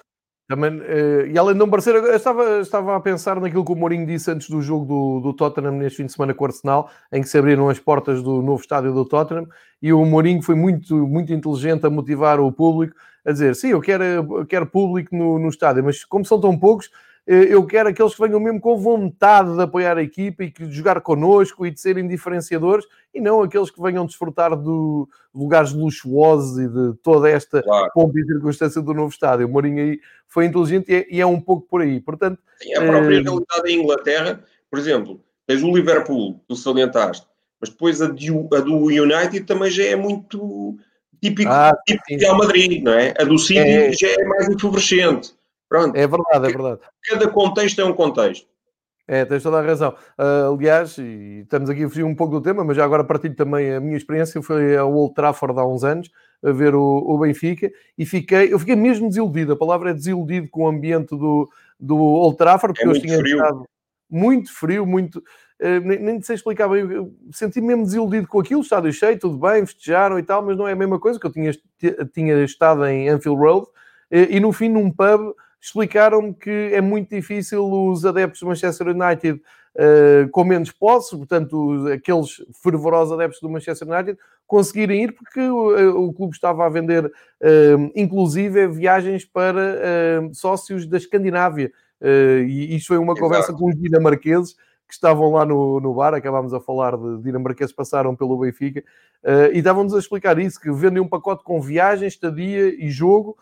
[0.47, 4.07] Também, uh, e além de não parecer, estava, estava a pensar naquilo que o Mourinho
[4.07, 7.23] disse antes do jogo do, do Tottenham neste fim de semana com o Arsenal, em
[7.23, 9.47] que se abriram as portas do novo estádio do Tottenham,
[9.81, 13.81] e o Mourinho foi muito, muito inteligente a motivar o público, a dizer, sim, eu
[13.81, 17.89] quero, eu quero público no, no estádio, mas como são tão poucos, eh, eu quero
[17.89, 21.65] aqueles que venham mesmo com vontade de apoiar a equipa e que de jogar connosco
[21.65, 22.85] e de serem diferenciadores
[23.15, 27.91] e não aqueles que venham desfrutar de lugares luxuosos e de toda esta claro.
[27.95, 29.47] pompa e circunstância do novo estádio.
[29.47, 31.99] O Mourinho aí foi inteligente e é, e é um pouco por aí.
[31.99, 33.23] Portanto, Sim, a própria é...
[33.23, 37.27] realidade em Inglaterra, por exemplo, tens o Liverpool, tu salientaste,
[37.59, 40.77] mas depois a, de, a do United também já é muito
[41.23, 43.15] típico, ah, típico Real Madrid, não é?
[43.19, 43.93] A do City é...
[43.93, 45.35] já é mais efervescente.
[45.75, 45.97] Pronto.
[45.97, 46.81] É verdade, é verdade.
[47.03, 48.47] Cada contexto é um contexto.
[49.09, 49.93] É, tens toda a razão.
[50.17, 53.35] Uh, aliás, e estamos aqui a fugir um pouco do tema, mas já agora partilho
[53.35, 54.41] também a minha experiência.
[54.41, 56.13] Foi ao Old Trafford há uns anos
[56.45, 59.53] a ver o, o, Benfica e fiquei, eu fiquei mesmo desiludido.
[59.53, 63.19] A palavra é desiludido com o ambiente do, do Old Trafford, porque é eu tinha
[63.19, 63.37] frio.
[63.37, 63.65] estado
[64.09, 65.19] muito frio, muito.
[65.61, 66.89] Uh, nem, nem sei explicar bem.
[66.89, 68.61] Eu senti mesmo desiludido com aquilo.
[68.61, 71.33] Estádio cheio, tudo bem, festejaram e tal, mas não é a mesma coisa que eu
[71.33, 71.51] tinha,
[72.15, 73.67] tinha estado em Anfield Road.
[74.11, 75.35] Uh, e no fim, num pub
[75.65, 79.41] explicaram-me que é muito difícil os adeptos do Manchester United
[79.75, 85.75] uh, com menos posse, portanto, aqueles fervorosos adeptos do Manchester United, conseguirem ir, porque o,
[85.75, 89.79] eh, o clube estava a vender, uh, inclusive, viagens para
[90.21, 91.73] uh, sócios da Escandinávia.
[92.47, 93.21] e isto foi uma Exato.
[93.21, 94.53] conversa com os dinamarqueses
[94.87, 98.85] que estavam lá no, no bar, acabámos a falar de dinamarqueses que passaram pelo Benfica,
[99.51, 103.35] e estavam-nos a explicar isso, que vendem um pacote com viagem, estadia e jogo,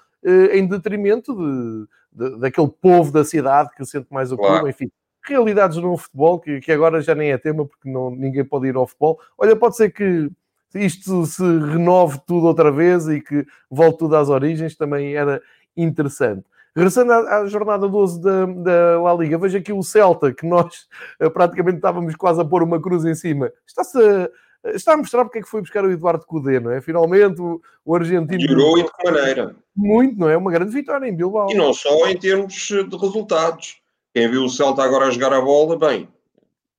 [0.52, 4.68] em detrimento de, de, daquele povo da cidade que sente mais o clube, claro.
[4.68, 4.90] enfim.
[5.24, 8.76] Realidades no futebol, que, que agora já nem é tema, porque não, ninguém pode ir
[8.76, 9.20] ao futebol.
[9.38, 10.30] Olha, pode ser que
[10.74, 15.40] isto se renove tudo outra vez e que volte tudo às origens, também era
[15.76, 16.44] interessante.
[16.74, 20.88] Regressando à, à, jornada 12 da, da La Liga, veja aqui o Celta, que nós
[21.20, 24.30] eh, praticamente estávamos quase a pôr uma cruz em cima, está-se a,
[24.64, 26.80] está a mostrar porque é que foi buscar o Eduardo Cudê, não é?
[26.80, 28.38] Finalmente o, o argentino...
[28.38, 29.56] Melhorou e de que maneira?
[29.74, 30.36] Muito, não é?
[30.36, 31.50] Uma grande vitória em Bilbao.
[31.50, 33.76] E não só em termos de resultados.
[34.14, 36.08] Quem viu o Celta agora a jogar a bola, bem,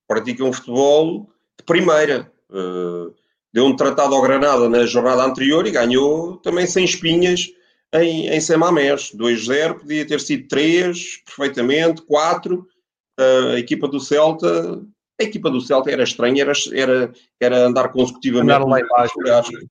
[0.07, 2.31] pratica um futebol de primeira.
[2.49, 3.13] Uh,
[3.51, 7.49] deu um tratado ao Granada na jornada anterior e ganhou também sem espinhas
[7.93, 9.11] em, em Semamés.
[9.15, 12.67] 2-0, podia ter sido 3, perfeitamente, 4.
[13.19, 14.81] Uh, a equipa do Celta
[15.19, 19.13] a equipa do Celta era estranha, era, era, era andar consecutivamente andar lá embaixo,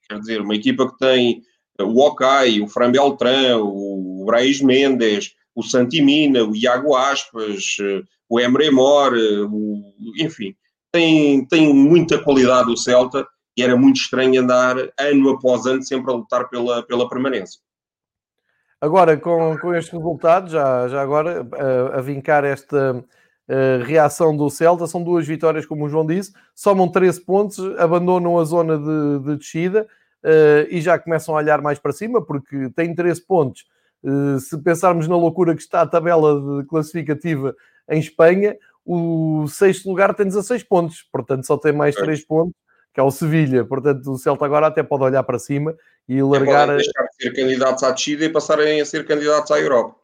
[0.08, 1.42] quer dizer, uma equipa que tem
[1.80, 7.76] o Okai, o Fran Beltrán, o Brais Mendes, o Santimina, o Iago Aspas,
[8.28, 9.82] o Emre Mor, o,
[10.18, 10.54] enfim,
[10.92, 13.26] tem, tem muita qualidade o Celta
[13.56, 17.60] e era muito estranho andar ano após ano sempre a lutar pela, pela permanência.
[18.80, 23.04] Agora, com, com estes resultados, já, já agora, a, a vincar esta
[23.52, 28.38] uh, reação do Celta, são duas vitórias, como o João disse, somam 13 pontos, abandonam
[28.38, 29.86] a zona de, de descida
[30.24, 33.64] uh, e já começam a olhar mais para cima, porque têm 13 pontos.
[34.02, 37.54] Uh, se pensarmos na loucura que está a tabela classificativa
[37.88, 42.54] em Espanha, o sexto lugar tem 16 pontos, portanto só tem mais 3 pontos,
[42.92, 43.64] que é o Sevilha.
[43.64, 45.74] Portanto, o Celta agora até pode olhar para cima
[46.08, 46.66] e largar.
[46.66, 50.01] Podem deixar de ser candidatos à descida e passarem a ser candidatos à Europa.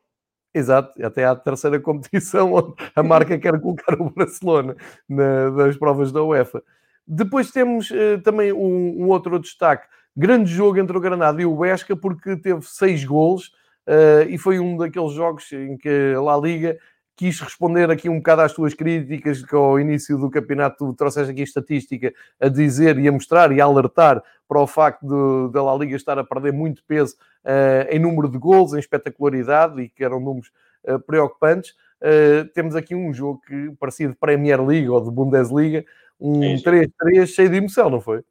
[0.54, 4.76] Exato, até à terceira competição onde a marca quer colocar o Barcelona
[5.08, 6.62] na, nas provas da UEFA.
[7.06, 11.54] Depois temos uh, também um, um, outro destaque, grande jogo entre o Granada e o
[11.54, 13.48] Huesca, porque teve seis golos
[13.86, 16.78] uh, e foi um daqueles jogos em que a La Liga
[17.16, 21.42] quis responder aqui um bocado às tuas críticas que ao início do campeonato trouxeste aqui
[21.42, 25.94] estatística a dizer e a mostrar e a alertar para o facto da La Liga
[25.94, 30.18] estar a perder muito peso uh, em número de gols, em espetacularidade e que eram
[30.18, 30.50] números
[30.84, 31.72] uh, preocupantes.
[32.00, 35.84] Uh, temos aqui um jogo que parecia de Premier League ou de Bundesliga,
[36.18, 38.22] um 3-3 cheio de emoção, não foi?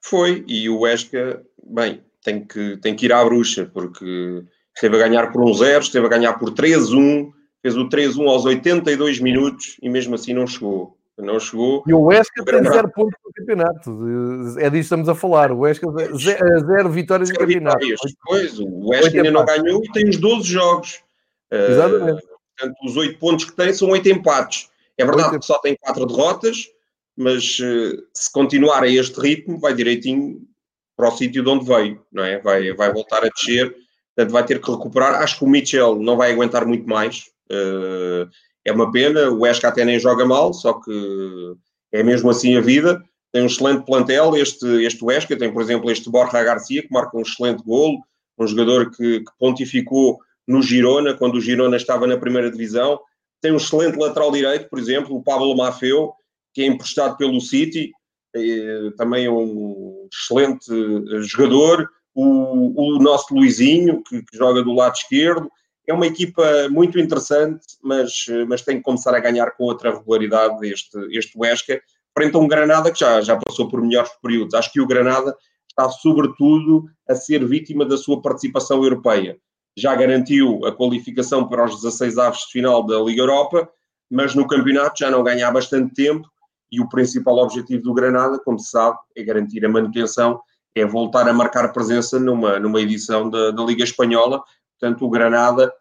[0.00, 5.06] Foi, e o Esca, bem, tem que, tem que ir à bruxa, porque esteve a
[5.06, 9.76] ganhar por um 0, esteve a ganhar por 3-1, fez o 3-1 aos 82 minutos
[9.80, 10.96] e mesmo assim não chegou.
[11.18, 11.84] Não chegou.
[11.86, 14.58] E o Huesca tem zero pontos no campeonato.
[14.58, 15.52] É disso que estamos a falar.
[15.52, 16.18] O Huesca zero,
[16.66, 17.86] zero vitórias no campeonato.
[18.24, 21.02] Pois, o Huesca ainda não ganhou e tem os 12 jogos.
[21.50, 22.24] Exatamente.
[22.24, 24.70] Uh, portanto, os 8 pontos que tem são 8 empates.
[24.96, 26.68] É verdade que só tem 4 derrotas,
[27.16, 30.40] mas uh, se continuar a este ritmo, vai direitinho
[30.96, 32.38] para o sítio de onde veio, não é?
[32.38, 33.74] Vai, vai voltar a descer,
[34.14, 35.22] portanto vai ter que recuperar.
[35.22, 37.26] Acho que o Mitchell não vai aguentar muito mais.
[37.50, 38.28] Uh,
[38.64, 41.54] é uma pena, o Esca até nem joga mal, só que
[41.92, 43.02] é mesmo assim a vida.
[43.32, 47.16] Tem um excelente plantel, este, este Huesca, tem, por exemplo, este Borja Garcia, que marca
[47.16, 47.98] um excelente golo,
[48.38, 53.00] um jogador que, que pontificou no Girona, quando o Girona estava na primeira divisão.
[53.40, 56.12] Tem um excelente lateral direito, por exemplo, o Pablo Mafeu,
[56.52, 57.90] que é emprestado pelo City,
[58.34, 60.66] é, também um excelente
[61.22, 61.88] jogador.
[62.14, 65.50] O, o nosso Luizinho, que, que joga do lado esquerdo
[65.92, 70.66] é uma equipa muito interessante, mas, mas tem que começar a ganhar com outra regularidade
[70.66, 71.80] este, este Huesca,
[72.16, 74.54] frente a um Granada que já, já passou por melhores períodos.
[74.54, 75.36] Acho que o Granada
[75.68, 79.36] está, sobretudo, a ser vítima da sua participação europeia.
[79.76, 83.68] Já garantiu a qualificação para os 16 aves de final da Liga Europa,
[84.10, 86.26] mas no campeonato já não ganha há bastante tempo
[86.70, 90.40] e o principal objetivo do Granada, como se sabe, é garantir a manutenção,
[90.74, 94.42] é voltar a marcar presença numa, numa edição da, da Liga Espanhola,
[94.82, 95.72] Portanto, o Granada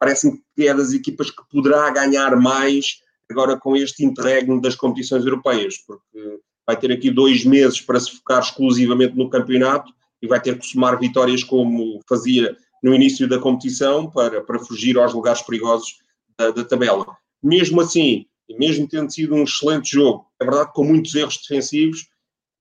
[0.00, 5.24] parece-me que é das equipas que poderá ganhar mais agora com este interregno das competições
[5.24, 10.40] europeias, porque vai ter aqui dois meses para se focar exclusivamente no campeonato e vai
[10.40, 15.42] ter que somar vitórias como fazia no início da competição para, para fugir aos lugares
[15.42, 15.98] perigosos
[16.38, 17.06] da, da tabela.
[17.42, 18.26] Mesmo assim,
[18.58, 22.08] mesmo tendo sido um excelente jogo, é verdade com muitos erros defensivos,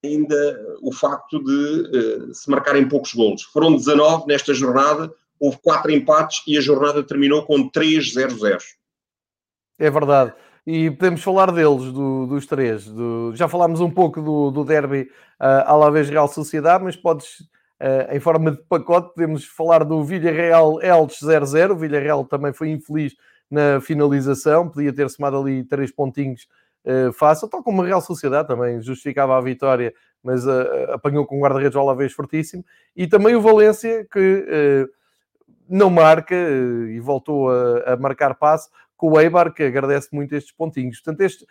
[0.03, 3.43] ainda o facto de uh, se marcarem poucos golos.
[3.43, 8.57] Foram 19 nesta jornada, houve quatro empates e a jornada terminou com 3-0-0.
[9.79, 10.33] É verdade.
[10.67, 12.85] E podemos falar deles, do, dos três.
[12.85, 17.39] Do, já falámos um pouco do, do derby uh, Alavés Real Sociedade, mas podes,
[17.81, 21.71] uh, em forma de pacote, podemos falar do Villarreal Elche 0-0.
[21.71, 23.15] O Villarreal também foi infeliz
[23.49, 26.47] na finalização, podia ter somado ali três pontinhos
[26.85, 31.37] uh, fácil, tal como a Real Sociedade também justificava a vitória, mas uh, apanhou com
[31.37, 32.63] um guarda-redes ao Alavés fortíssimo.
[32.95, 34.87] E também o Valência, que
[35.69, 40.35] não marca eh, e voltou a, a marcar passe com o Eibar, que agradece muito
[40.35, 40.99] estes pontinhos.
[40.99, 41.45] Portanto, este,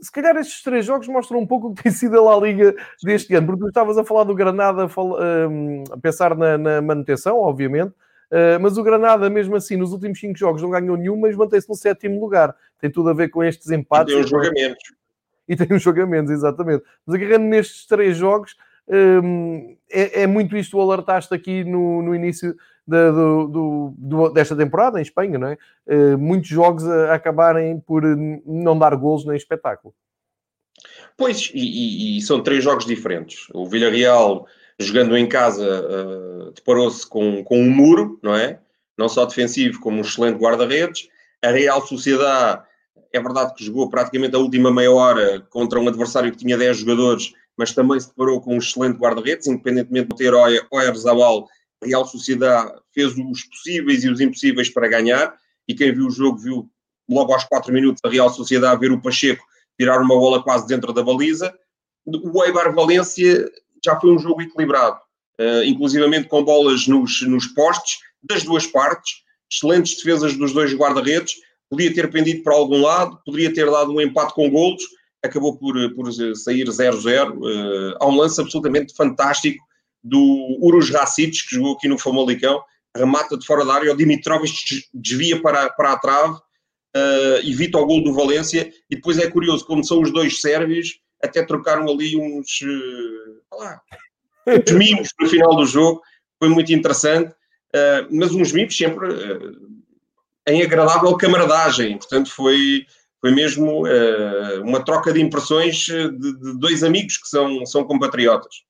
[0.00, 2.74] se calhar estes três jogos mostram um pouco o que tem sido a La Liga
[3.02, 7.38] deste ano, porque tu estavas a falar do Granada, ehm, a pensar na, na manutenção,
[7.38, 7.90] obviamente,
[8.30, 11.68] uh, mas o Granada, mesmo assim, nos últimos cinco jogos não ganhou nenhum, mas mantém-se
[11.68, 12.54] no sétimo lugar.
[12.80, 14.14] Tem tudo a ver com estes empates.
[14.14, 14.92] E deu jogamentos.
[15.48, 16.84] e tem jogo a menos, exatamente.
[17.04, 18.54] Mas agarrando nestes três jogos,
[18.88, 22.54] um, é, é, muito isto o alertaste aqui no, no início
[22.88, 25.58] da, do, do, desta temporada em Espanha, não é?
[25.86, 28.02] Uh, muitos jogos a, a, acabarem por
[28.46, 29.94] não dar golos nem espetáculo.
[31.16, 33.46] Pois, e, e, e são três jogos diferentes.
[33.52, 34.46] O Villarreal,
[34.78, 38.58] jogando em casa, uh, deparou-se com, com um muro, não é?
[38.96, 41.08] Não só defensivo, como um excelente guarda-redes.
[41.44, 42.62] A Real Sociedade,
[43.12, 46.78] é verdade que jogou praticamente a última meia hora contra um adversário que tinha 10
[46.78, 50.32] jogadores, mas também se deparou com um excelente guarda-redes, independentemente de ter
[50.70, 51.48] Oyarzabal, a
[51.84, 55.34] Real Sociedade fez os possíveis e os impossíveis para ganhar,
[55.66, 56.70] e quem viu o jogo viu
[57.08, 59.44] logo aos 4 minutos a Real Sociedade ver o Pacheco
[59.78, 61.54] tirar uma bola quase dentro da baliza.
[62.04, 63.50] O Eibar Valência
[63.84, 64.98] já foi um jogo equilibrado,
[65.40, 71.34] uh, inclusivamente com bolas nos, nos postes, das duas partes, excelentes defesas dos dois guarda-redes,
[71.70, 74.82] podia ter pendido para algum lado, poderia ter dado um empate com golos,
[75.22, 77.36] acabou por, por sair 0-0.
[77.36, 79.62] Uh, eh, há um lance absolutamente fantástico
[80.08, 82.62] do Urus Racic, que jogou aqui no Famalicão,
[82.96, 84.52] remata de fora da área, o Dimitrovic
[84.92, 89.64] desvia para, para a trave, uh, evita o gol do Valência, e depois é curioso,
[89.64, 93.80] como são os dois sérvios, até trocaram ali uns, uh, lá,
[94.46, 96.02] uns mimos no final do jogo,
[96.38, 99.68] foi muito interessante, uh, mas uns mimos sempre uh,
[100.46, 102.86] em agradável camaradagem, portanto foi,
[103.20, 103.82] foi mesmo
[104.62, 108.62] uma troca de impressões de, de, dois amigos que são, são compatriotas.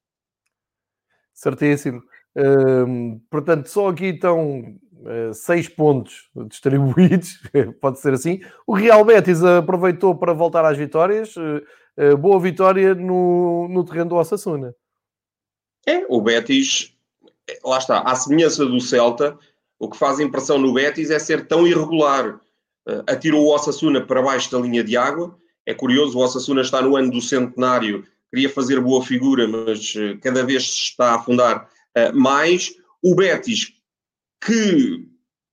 [1.39, 2.03] Certíssimo.
[2.37, 7.41] Uh, portanto, só aqui estão uh, seis pontos distribuídos,
[7.81, 8.41] pode ser assim.
[8.67, 11.37] O Real Betis aproveitou para voltar às vitórias.
[11.37, 14.75] Uh, boa vitória no, no terreno do Osasuna.
[15.87, 16.93] É, o Betis,
[17.65, 19.39] lá está, à semelhança do Celta,
[19.79, 22.35] o que faz impressão no Betis é ser tão irregular.
[22.85, 25.39] Uh, atirou o Osasuna para baixo da linha de água.
[25.65, 30.19] É curioso, o Osasuna está no ano do centenário, queria fazer boa figura, mas uh,
[30.23, 32.73] cada vez se está a afundar uh, mais.
[33.03, 33.73] O Betis,
[34.45, 35.05] que,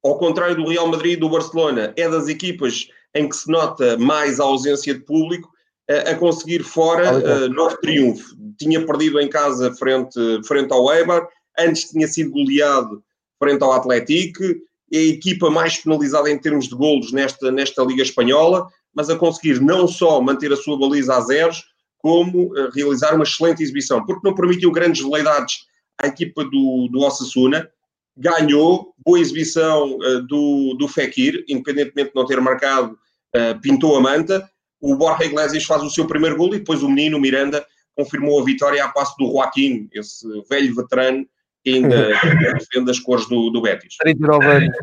[0.03, 3.97] ao contrário do Real Madrid e do Barcelona, é das equipas em que se nota
[3.97, 5.49] mais a ausência de público,
[5.87, 8.35] a conseguir fora novo triunfo.
[8.57, 13.03] Tinha perdido em casa frente, frente ao Eibar, antes tinha sido goleado
[13.39, 14.43] frente ao Atlético,
[14.91, 19.15] é a equipa mais penalizada em termos de golos nesta, nesta Liga Espanhola, mas a
[19.15, 21.63] conseguir não só manter a sua baliza a zeros,
[22.05, 25.65] como uh, realizar uma excelente exibição, porque não permitiu grandes veleidades
[25.99, 27.67] à equipa do, do Osasuna,
[28.15, 32.95] ganhou, boa exibição uh, do, do Fekir, independentemente de não ter marcado,
[33.35, 34.47] uh, pintou a manta,
[34.79, 37.65] o Borja Iglesias faz o seu primeiro gol e depois o menino Miranda
[37.95, 41.27] confirmou a vitória a passo do Joaquim, esse velho veterano
[41.63, 42.09] que ainda
[42.53, 43.97] defende as cores do, do Betis.
[43.97, 44.77] 39 anos.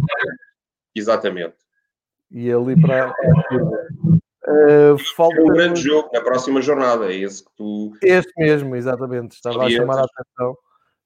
[0.92, 1.54] Exatamente.
[2.32, 3.14] E ali para.
[4.52, 5.40] Uh, falta...
[5.40, 7.92] É um grande jogo na próxima jornada, é esse que tu.
[8.02, 9.32] Este mesmo, exatamente.
[9.32, 10.56] Estava a chamar a atenção.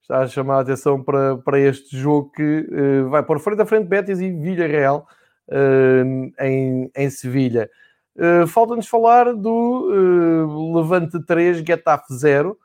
[0.03, 3.67] Está a chamar a atenção para, para este jogo que uh, vai por frente a
[3.67, 5.07] frente Betis e Villarreal
[5.49, 7.71] uh, em, em Sevilha.
[8.17, 12.57] Uh, Falta-nos falar do Levante 3, Getafe 0.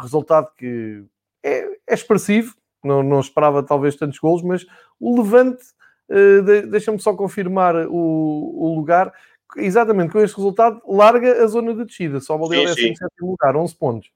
[0.00, 1.04] resultado que
[1.44, 4.66] é, é expressivo, não, não, esperava talvez tantos golos, mas
[4.98, 5.62] o Levante,
[6.10, 9.12] uh, de, deixa-me só confirmar o, o, lugar,
[9.56, 13.74] exatamente com este resultado, larga a zona de descida, só valeu em sétimo lugar, 11
[13.76, 14.10] pontos.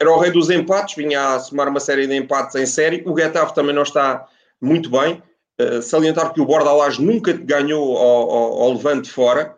[0.00, 3.18] Era o rei dos empates, vinha a somar uma série de empates em série, o
[3.18, 4.26] Getafe também não está
[4.60, 5.22] muito bem,
[5.60, 9.54] uh, salientar que o Bordalás nunca ganhou ao, ao, ao Levante fora,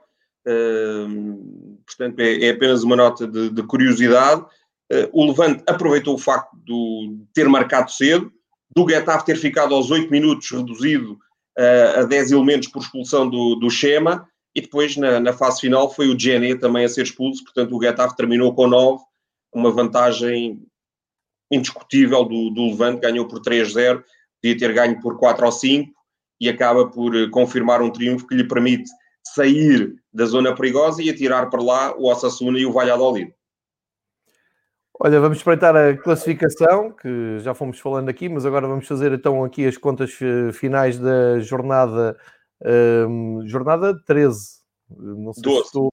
[0.46, 4.44] uh, portanto é, é, apenas uma nota de, de curiosidade,
[4.92, 8.31] Uh, o Levante aproveitou o facto de ter marcado cedo,
[8.77, 11.14] do Getafe ter ficado aos 8 minutos reduzido
[11.59, 15.92] uh, a 10 elementos por expulsão do, do Schema, e depois na, na fase final
[15.92, 19.02] foi o Gené também a ser expulso, portanto o Getafe terminou com 9,
[19.52, 20.62] uma vantagem
[21.50, 24.02] indiscutível do, do Levante, ganhou por 3-0,
[24.40, 25.92] podia ter ganho por 4 ou 5,
[26.42, 28.90] e acaba por eh, confirmar um triunfo que lhe permite
[29.22, 33.33] sair da zona perigosa e atirar para lá o Osasuna e o Valladolid.
[34.98, 39.44] Olha, vamos espreitar a classificação, que já fomos falando aqui, mas agora vamos fazer então
[39.44, 42.16] aqui as contas eh, finais da jornada,
[42.65, 44.63] um, jornada 13.
[44.90, 45.60] Não sei 12.
[45.60, 45.92] Se estou...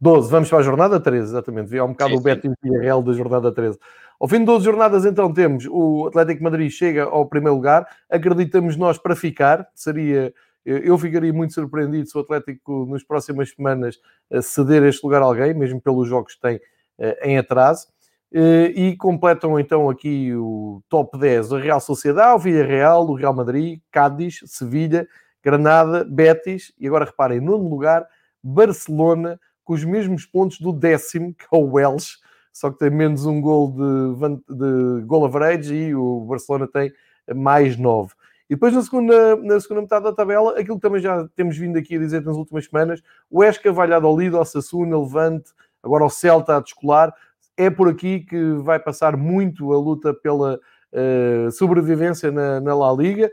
[0.00, 1.70] 12, vamos para a jornada 13, exatamente.
[1.70, 3.78] Vi há um bocado sim, o Betis e Real da jornada 13.
[4.20, 7.86] Ao fim de 12 jornadas, então, temos o Atlético Madrid chega ao primeiro lugar.
[8.10, 9.64] Acreditamos nós para ficar.
[9.76, 10.34] Seria,
[10.64, 13.96] eu ficaria muito surpreendido se o Atlético, nas próximas semanas,
[14.28, 16.60] eh, ceder este lugar a alguém, mesmo pelos jogos que tem
[16.98, 17.86] eh, em atraso.
[18.34, 23.34] Eh, e completam então aqui o top 10 a Real Sociedade, o Villarreal, o Real
[23.34, 25.06] Madrid, Cádiz, Sevilha,
[25.42, 28.06] Granada, Betis e agora reparem, nono lugar,
[28.42, 32.18] Barcelona, com os mesmos pontos do décimo, que é o Welsh,
[32.52, 36.92] só que tem menos um gol de, de gol average e o Barcelona tem
[37.34, 38.12] mais nove.
[38.50, 41.78] E depois na segunda, na segunda metade da tabela, aquilo que também já temos vindo
[41.78, 46.56] aqui a dizer nas últimas semanas, o Esca, Valladolid, o Sassuna, Levante, agora o Celta
[46.56, 47.14] a descolar,
[47.56, 52.92] é por aqui que vai passar muito a luta pela uh, sobrevivência na, na La
[52.92, 53.30] Liga,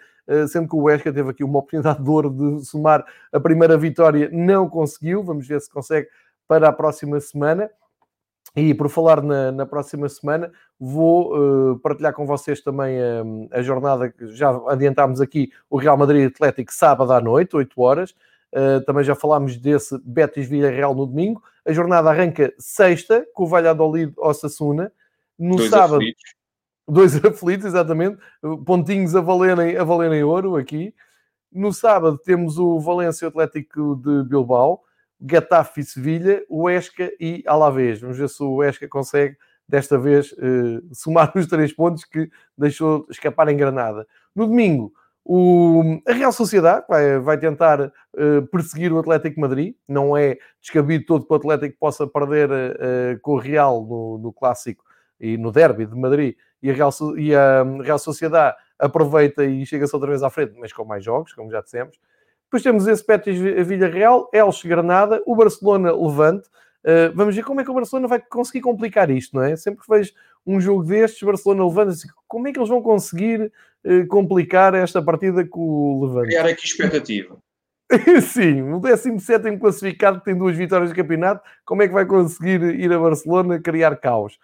[0.48, 4.30] sendo que o Esca teve aqui uma oportunidade de ouro de somar a primeira vitória,
[4.32, 6.08] não conseguiu, vamos ver se consegue
[6.48, 7.70] para a próxima semana.
[8.56, 11.36] E por falar na, na próxima semana, vou
[11.72, 12.98] uh, partilhar com vocês também
[13.52, 18.16] a jornada que já adiantámos aqui, o Real Madrid Atlético, sábado à noite, 8 horas.
[18.52, 21.44] Uh, também já falámos desse Betis Villarreal no domingo.
[21.64, 24.92] A jornada arranca sexta, com o Valladolid Osasuna.
[25.38, 26.39] No dois sábado, aflitos.
[26.90, 28.18] Dois aflitos, exatamente,
[28.66, 30.94] pontinhos a valerem, a valerem ouro aqui.
[31.52, 34.84] No sábado temos o Valência Atlético de Bilbao.
[35.22, 38.00] Getafe e Sevilha, o Esca e Alavés.
[38.00, 39.36] Vamos ver se o Esca consegue
[39.68, 44.08] desta vez uh, somar os três pontos que deixou escapar em Granada.
[44.34, 49.76] No domingo, o, a Real Sociedade vai, vai tentar uh, perseguir o Atlético Madrid.
[49.88, 54.34] Não é descabido todo que o Atlético possa perder uh, com o Real no, no,
[54.34, 54.84] clássico
[55.20, 56.36] e no derby de Madrid.
[56.62, 60.74] E a Real, e a Real Sociedade aproveita e chega-se outra vez à frente, mas
[60.74, 62.00] com mais jogos, como já dissemos.
[62.46, 66.48] Depois temos esse Betis Vila Real, Elche Granada, o Barcelona Levante.
[66.84, 69.56] Uh, vamos ver como é que o Barcelona vai conseguir complicar isto, não é?
[69.56, 70.14] Sempre que vejo
[70.48, 73.52] um jogo destes, Barcelona Levante, assim, como é que eles vão conseguir
[73.86, 76.30] uh, complicar esta partida com o Levante?
[76.30, 77.38] Criar aqui expectativa.
[78.22, 82.62] Sim, o 17 classificado que tem duas vitórias de campeonato, como é que vai conseguir
[82.80, 84.40] ir a Barcelona criar caos?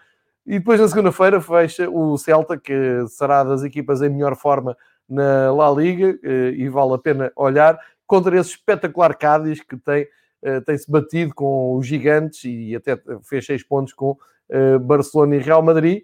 [0.46, 4.78] E depois na segunda-feira fecha o Celta, que será das equipas em melhor forma
[5.10, 10.04] na La Liga, uh, e vale a pena olhar contra esse espetacular Cádiz que tem,
[10.44, 15.40] uh, tem-se batido com os gigantes e até fez seis pontos com uh, Barcelona e
[15.40, 16.04] Real Madrid,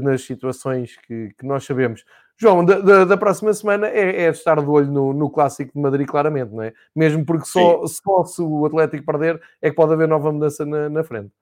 [0.00, 2.04] nas situações que, que, nós sabemos.
[2.36, 5.80] João, da, da, da próxima semana é, é, estar de olho no, no, Clássico de
[5.80, 6.72] Madrid, claramente, não é?
[6.94, 10.88] Mesmo porque só, só se o Atlético perder é que pode haver nova mudança na,
[10.88, 11.32] na frente.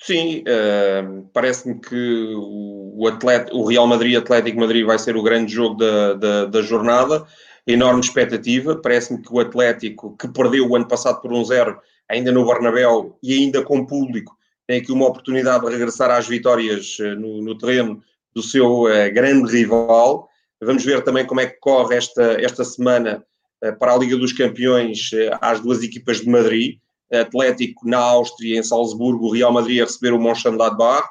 [0.00, 3.10] Sim, uh, parece-me que o, o,
[3.52, 7.26] o Real Madrid Atlético Madrid vai ser o grande jogo da, da, da jornada
[7.66, 8.76] enorme expectativa.
[8.76, 11.78] Parece-me que o Atlético, que perdeu o ano passado por um zero,
[12.08, 14.36] ainda no Bernabéu e ainda com público,
[14.66, 18.02] tem aqui uma oportunidade de regressar às vitórias eh, no, no terreno
[18.34, 20.28] do seu uh, grande rival.
[20.60, 23.24] Vamos ver também como é que corre esta, esta semana
[23.64, 26.78] uh, para a Liga dos Campeões uh, às duas equipas de Madrid.
[27.12, 31.08] Atlético na Áustria, em Salzburgo, o Real Madrid a receber o Mönchengladbach.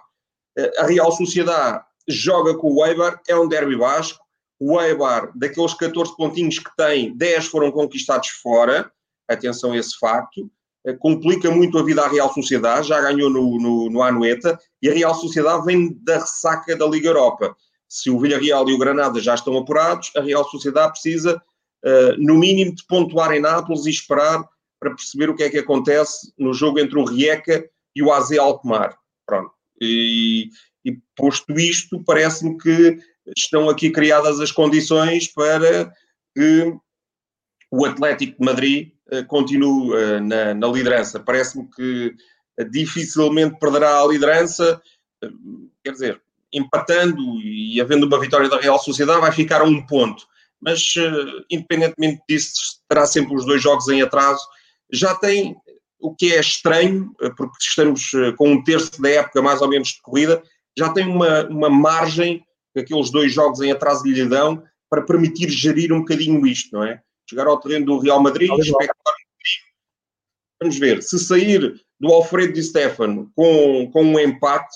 [0.77, 4.27] a Real Sociedade joga com o Eibar, é um derby basco
[4.59, 8.91] o Eibar, daqueles 14 pontinhos que tem, 10 foram conquistados fora.
[9.27, 10.49] Atenção a esse facto.
[10.85, 12.87] Eh, complica muito a vida à Real Sociedade.
[12.87, 14.59] Já ganhou no, no, no Anueta.
[14.81, 17.55] E a Real Sociedade vem da ressaca da Liga Europa.
[17.87, 21.41] Se o Villarreal e o Granada já estão apurados, a Real Sociedade precisa,
[21.85, 24.43] uh, no mínimo, de pontuar em Nápoles e esperar
[24.79, 28.31] para perceber o que é que acontece no jogo entre o Rijeka e o AZ
[28.31, 28.97] Alkmaar.
[29.25, 29.51] Pronto.
[29.81, 30.49] E,
[30.85, 32.97] e posto isto, parece-me que
[33.35, 35.91] estão aqui criadas as condições para
[36.35, 36.73] que
[37.71, 41.19] o Atlético de Madrid uh, continue uh, na, na, liderança.
[41.19, 42.15] Parece-me que
[42.71, 44.81] dificilmente perderá a liderança,
[45.83, 46.21] quer dizer,
[46.51, 50.25] empatando e havendo uma vitória da Real Sociedade, vai ficar a um ponto.
[50.59, 50.95] Mas,
[51.51, 54.41] independentemente disso, terá sempre os dois jogos em atraso.
[54.91, 55.55] Já tem
[55.99, 60.01] o que é estranho, porque estamos com um terço da época mais ou menos de
[60.01, 60.41] corrida,
[60.77, 65.49] já tem uma, uma margem que aqueles dois jogos em atraso lhe dão para permitir
[65.49, 67.01] gerir um bocadinho isto, não é?
[67.29, 69.15] Chegar ao terreno do Real Madrid, especular
[70.59, 74.75] Vamos ver, se sair do Alfredo Di Stefano com, com um empate,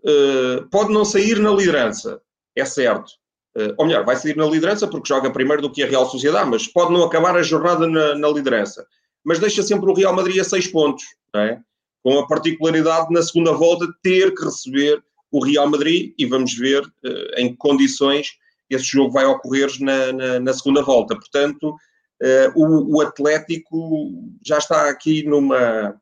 [0.00, 2.20] uh, pode não sair na liderança,
[2.54, 3.12] é certo.
[3.56, 6.50] Uh, ou melhor, vai sair na liderança porque joga primeiro do que a Real Sociedade,
[6.50, 8.86] mas pode não acabar a jornada na, na liderança.
[9.26, 11.04] Mas deixa sempre o Real Madrid a seis pontos,
[11.34, 11.60] não é?
[12.06, 16.84] com a particularidade na segunda volta ter que receber o Real Madrid e vamos ver
[16.84, 18.28] uh, em que condições
[18.70, 21.16] esse jogo vai ocorrer na, na, na segunda volta.
[21.16, 24.12] Portanto, uh, o, o, Atlético
[24.44, 26.00] já está aqui numa,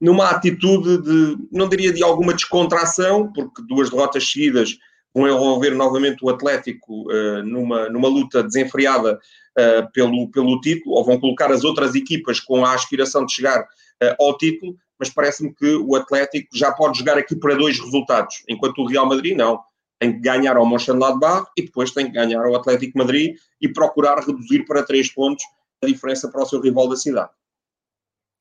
[0.00, 4.76] numa atitude de, não diria de alguma descontração, porque duas derrotas seguidas
[5.14, 9.16] vão envolver novamente o Atlético uh, numa, numa luta desenfreada
[9.58, 13.60] uh, pelo, pelo título, ou vão colocar as outras equipas com a aspiração de chegar
[13.60, 18.42] uh, ao título, mas parece-me que o Atlético já pode jogar aqui para dois resultados,
[18.48, 19.60] enquanto o Real Madrid não.
[19.98, 24.18] Tem que ganhar ao Mönchengladbach e depois tem que ganhar ao Atlético Madrid e procurar
[24.18, 25.44] reduzir para três pontos
[25.82, 27.30] a diferença para o seu rival da cidade.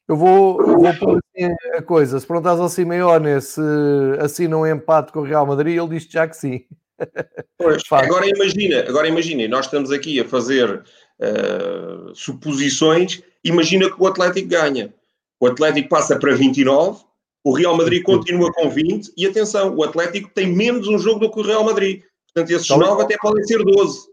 [0.07, 2.20] Eu vou, vou pôr assim a coisa.
[2.20, 3.62] Se perguntas ao Simeone se
[4.20, 6.66] assina um empate com o Real Madrid, ele diz já que sim.
[7.57, 10.83] Pois, agora imagina, agora imagina, nós estamos aqui a fazer
[11.19, 13.21] uh, suposições.
[13.43, 14.93] Imagina que o Atlético ganha.
[15.39, 17.03] O Atlético passa para 29,
[17.43, 21.31] o Real Madrid continua com 20 e atenção, o Atlético tem menos um jogo do
[21.31, 22.03] que o Real Madrid.
[22.33, 24.07] Portanto, esses 9 até podem ser 12.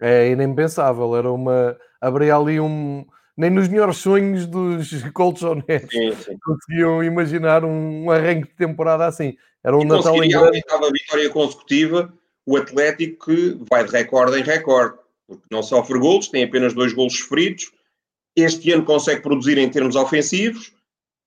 [0.00, 1.76] É inimpensável, era uma.
[2.00, 3.04] Abria ali um.
[3.36, 9.36] Nem nos melhores sonhos dos colchonetes conseguiam imaginar um arranque de temporada assim.
[9.64, 10.46] Era um e Natal em grande.
[10.46, 12.12] a oitava vitória consecutiva,
[12.46, 16.92] o Atlético que vai de recorde em recorde, porque não sofre golos, tem apenas dois
[16.92, 17.70] golos sofridos.
[18.36, 20.72] Este ano consegue produzir em termos ofensivos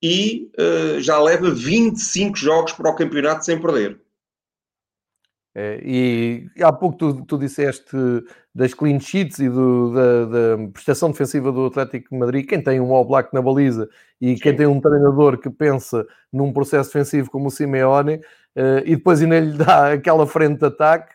[0.01, 3.99] e uh, já leva 25 jogos para o campeonato sem perder.
[5.53, 7.95] É, e há pouco tu, tu disseste
[8.55, 12.47] das clean sheets e do, da, da, prestação defensiva do Atlético de Madrid.
[12.47, 13.89] Quem tem um All Black na baliza
[14.19, 14.41] e Sim.
[14.41, 19.21] quem tem um treinador que pensa num processo defensivo como o Simeone uh, e depois
[19.21, 21.13] ainda lhe dá aquela frente de ataque,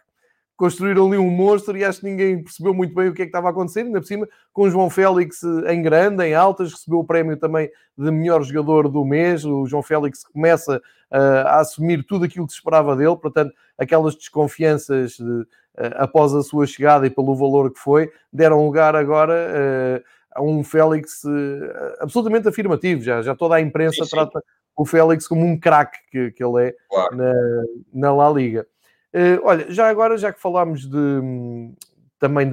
[0.55, 3.31] construíram ali um monstro e acho que ninguém percebeu muito bem o que é que
[3.31, 3.87] estava acontecendo.
[3.87, 7.71] Ainda por cima, com o João Félix em grande, em altas, recebeu o prémio também
[7.97, 9.47] de melhor jogador do mês.
[9.47, 10.81] O João Félix começa
[11.11, 15.47] a assumir tudo aquilo que se esperava dele, portanto, aquelas desconfianças uh,
[15.97, 19.35] após a sua chegada e pelo valor que foi, deram lugar agora.
[19.35, 21.23] Uh, a um Félix
[21.99, 24.11] absolutamente afirmativo, já, já toda a imprensa sim, sim.
[24.11, 24.39] trata
[24.77, 27.17] o Félix como um craque que, que ele é claro.
[27.17, 27.33] na,
[27.95, 28.67] na La Liga.
[29.15, 31.73] Uh, olha, já agora, já que falámos de,
[32.19, 32.51] também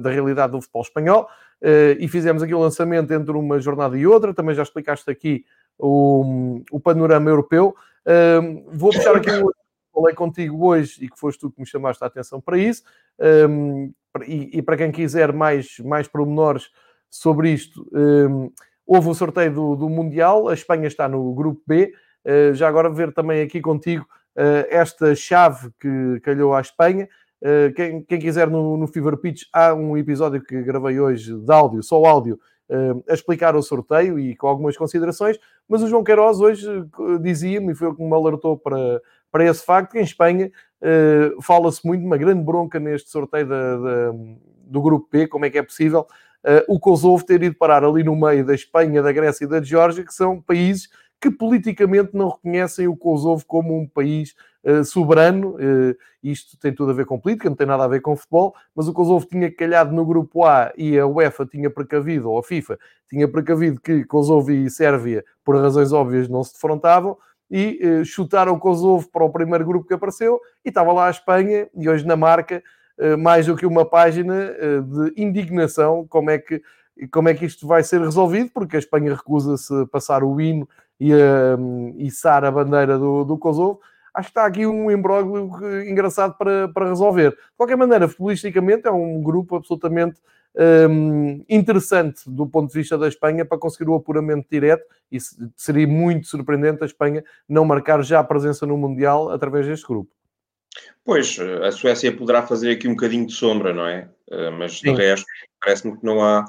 [0.00, 1.28] da realidade do futebol espanhol
[1.60, 5.44] uh, e fizemos aqui o lançamento entre uma jornada e outra, também já explicaste aqui
[5.76, 7.74] o, o panorama europeu.
[8.06, 9.52] Uh, vou puxar aqui o
[9.92, 12.82] falei contigo hoje e que foste tu que me chamaste a atenção para isso.
[13.48, 13.92] Um,
[14.26, 16.70] e, e, para quem quiser mais, mais pormenores
[17.08, 18.50] sobre isto, um,
[18.86, 21.92] houve o sorteio do, do, Mundial, a Espanha está no grupo B.
[22.24, 27.08] Uh, já agora ver também aqui contigo uh, esta chave que calhou à Espanha.
[27.40, 31.52] Uh, quem, quem, quiser no, no Fever Pitch, há um episódio que gravei hoje de
[31.52, 32.38] áudio, só áudio,
[32.68, 35.38] uh, a explicar o sorteio e com algumas considerações.
[35.68, 36.66] Mas o João Queiroz hoje
[37.22, 39.00] dizia-me, e foi o que me alertou para,
[39.30, 40.50] para esse facto, que em Espanha
[41.42, 44.12] fala-se muito de uma grande bronca neste sorteio da, da,
[44.64, 46.06] do Grupo P, como é que é possível
[46.66, 50.04] o Kosovo ter ido parar ali no meio da Espanha, da Grécia e da Geórgia,
[50.04, 50.88] que são países
[51.20, 55.56] que politicamente não reconhecem o Kosovo como um país uh, soberano.
[55.56, 58.54] Uh, isto tem tudo a ver com política, não tem nada a ver com futebol,
[58.74, 62.42] mas o Kosovo tinha calhado no grupo A e a UEFA tinha precavido, ou a
[62.42, 62.78] FIFA
[63.08, 67.18] tinha precavido que Kosovo e Sérvia, por razões óbvias, não se defrontavam
[67.50, 71.68] e uh, chutaram Kosovo para o primeiro grupo que apareceu e estava lá a Espanha
[71.74, 72.62] e hoje na marca
[73.18, 76.60] mais do que uma página de indignação como é que
[77.08, 80.68] como é que isto vai ser resolvido, porque a Espanha recusa-se a passar o hino
[80.98, 81.56] e a
[81.96, 83.80] içar a bandeira do, do Kosovo,
[84.12, 85.50] acho que está aqui um imbróglio
[85.88, 87.30] engraçado para, para resolver.
[87.30, 90.20] De qualquer maneira, futbolisticamente é um grupo absolutamente
[90.56, 95.18] um, interessante do ponto de vista da Espanha para conseguir o apuramento direto e
[95.56, 100.10] seria muito surpreendente a Espanha não marcar já a presença no Mundial através deste grupo.
[101.04, 104.08] Pois, a Suécia poderá fazer aqui um bocadinho de sombra, não é?
[104.30, 104.94] Eh, mas Sim.
[104.94, 105.26] de resto,
[105.60, 106.44] parece-me que não há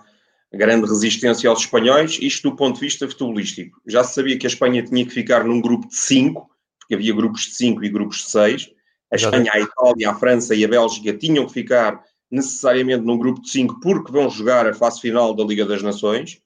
[0.53, 3.81] grande resistência aos espanhóis, isto do ponto de vista futebolístico.
[3.87, 6.49] Já se sabia que a Espanha tinha que ficar num grupo de cinco,
[6.79, 8.71] porque havia grupos de cinco e grupos de seis.
[9.11, 12.01] A Espanha, a Itália, a França e a Bélgica tinham que ficar
[12.31, 16.41] necessariamente num grupo de cinco porque vão jogar a fase final da Liga das Nações.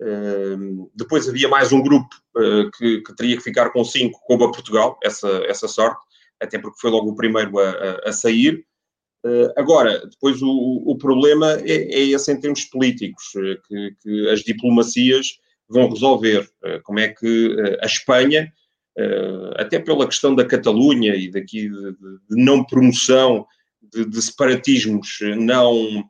[0.00, 4.44] Uh, depois havia mais um grupo uh, que, que, teria que ficar com cinco, como
[4.44, 6.00] a Portugal, essa, essa sorte,
[6.40, 8.64] até porque foi logo o primeiro a, a, a sair.
[9.24, 14.28] Uh, agora, depois o, o problema é, é, esse em termos políticos, uh, que, que,
[14.28, 16.50] as diplomacias vão resolver.
[16.82, 18.52] Como é que a Espanha,
[19.56, 23.46] até pela questão da Catalunha e daqui de, de não promoção
[23.92, 26.04] de, de, separatismos, não.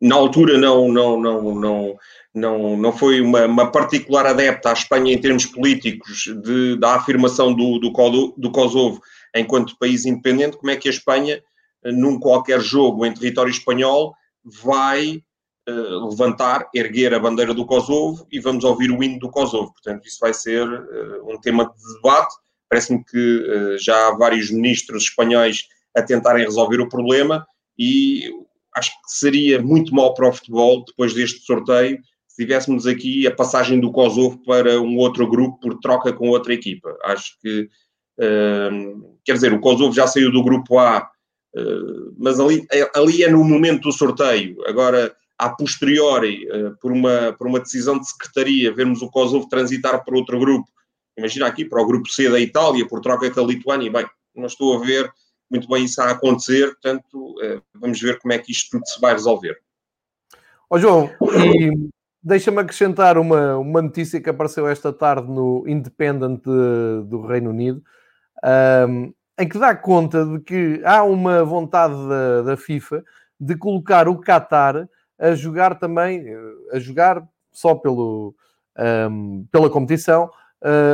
[0.00, 1.96] na altura não, não, não, não,
[2.34, 7.54] não, não foi uma, uma particular adepta à Espanha em termos políticos de, da afirmação
[7.54, 9.00] do, do, do Kosovo
[9.34, 11.42] enquanto país independente, como é que a Espanha,
[11.84, 15.22] eh, num qualquer jogo em território espanhol, vai
[15.68, 19.72] uh, levantar, erguer a bandeira do Kosovo e vamos ouvir o hino do Kosovo.
[19.72, 22.34] Portanto, isso vai ser uh, um tema de debate.
[22.72, 27.46] Parece-me que uh, já há vários ministros espanhóis a tentarem resolver o problema
[27.78, 28.30] e
[28.74, 33.30] acho que seria muito mal para o futebol, depois deste sorteio, se tivéssemos aqui a
[33.30, 36.96] passagem do Kosovo para um outro grupo por troca com outra equipa.
[37.04, 37.68] Acho que
[39.22, 41.10] quer dizer, o Kosovo já saiu do grupo A,
[41.54, 42.66] uh, mas ali,
[42.96, 44.56] ali é no momento do sorteio.
[44.66, 46.46] Agora, a posteriori,
[46.80, 50.70] por, uma, por uma decisão de secretaria, vermos o Kosovo transitar para outro grupo,
[51.16, 54.76] imagina aqui, para o grupo C da Itália, por troca da Lituânia, bem, não estou
[54.76, 55.12] a ver
[55.52, 57.34] muito bem isso a acontecer, portanto,
[57.74, 59.60] vamos ver como é que isto tudo se vai resolver.
[60.70, 61.10] Ó oh, João,
[61.46, 61.90] e
[62.22, 67.82] deixa-me acrescentar uma, uma notícia que apareceu esta tarde no Independent de, do Reino Unido,
[68.88, 73.04] um, em que dá conta de que há uma vontade da, da FIFA
[73.38, 74.88] de colocar o Qatar
[75.18, 76.24] a jogar também,
[76.72, 78.34] a jogar só pelo,
[79.10, 80.30] um, pela competição,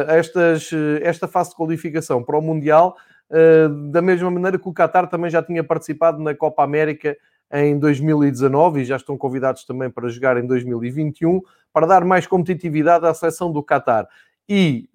[0.08, 0.70] estas,
[1.02, 2.96] esta fase de qualificação para o Mundial,
[3.30, 7.16] uh, da mesma maneira que o Qatar também já tinha participado na Copa América
[7.52, 11.40] em 2019 e já estão convidados também para jogar em 2021
[11.72, 14.06] para dar mais competitividade à seleção do Qatar.
[14.48, 14.88] E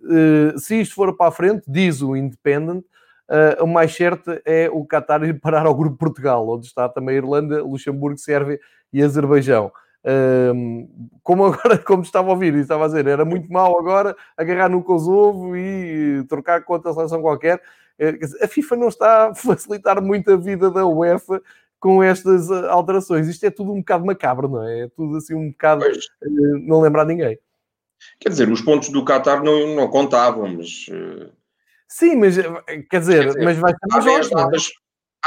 [0.57, 2.83] se isto for para a frente, diz o Independent,
[3.59, 7.17] o mais certo é o Qatar ir parar ao grupo Portugal, onde está também a
[7.17, 8.59] Irlanda, Luxemburgo, Sérvia
[8.91, 9.71] e Azerbaijão.
[10.05, 10.87] Uh,
[11.23, 14.69] como agora, como estava a ouvir e estava a dizer, era muito mal agora agarrar
[14.69, 17.61] no Kosovo e trocar contra a seleção qualquer.
[18.41, 21.41] A FIFA não está a facilitar muito a vida da UEFA
[21.83, 23.27] com estas eh, alterações.
[23.27, 24.83] Isto é tudo um bocado macabro, não é?
[24.83, 26.05] É tudo assim um bocado pois.
[26.23, 27.37] Eh, não lembrar ninguém.
[28.21, 30.85] Quer dizer, os pontos do Qatar não, não contavam, mas.
[30.89, 31.29] Eh,
[31.85, 34.33] Sim, mas quer dizer, quer dizer mas vai há 10 é?
[34.33, 34.71] datas,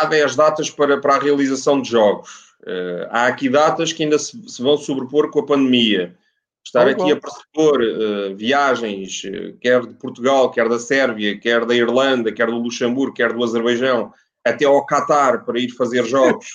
[0.09, 2.56] 10 datas para, para a realização de jogos.
[2.67, 6.17] Uh, há aqui datas que ainda se, se, vão sobrepor com a pandemia.
[6.65, 7.13] Estar oh, aqui bom.
[7.13, 12.49] a pressupor uh, viagens, uh, quer de Portugal, quer da Sérvia, quer da Irlanda, quer
[12.49, 14.13] do Luxemburgo, quer do Azerbaijão,
[14.45, 16.49] até ao Qatar para ir fazer jogos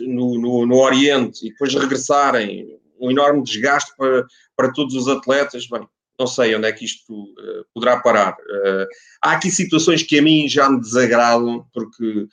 [0.00, 5.68] no, no, no, Oriente e depois regressarem, um enorme desgaste para, para todos os atletas,
[5.68, 5.86] bem,
[6.18, 8.36] não sei onde é que isto uh, poderá parar.
[9.22, 12.26] Há aqui situações que a mim já me desagradam, porque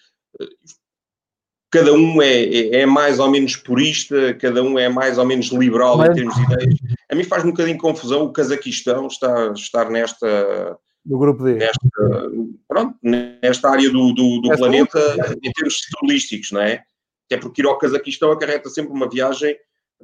[1.71, 5.47] cada um é, é, é, mais ou menos purista, cada um é mais ou menos
[5.47, 6.09] liberal Mas...
[6.09, 6.75] em termos de ideias.
[7.11, 11.55] A mim faz um bocadinho confusão o Cazaquistão estar, estar nesta do grupo D.
[11.55, 12.31] Nesta,
[12.67, 14.99] pronto, nesta área do, do, do planeta
[15.41, 16.83] em termos turísticos, não é?
[17.25, 19.55] Até porque ir ao Cazaquistão acarreta sempre uma viagem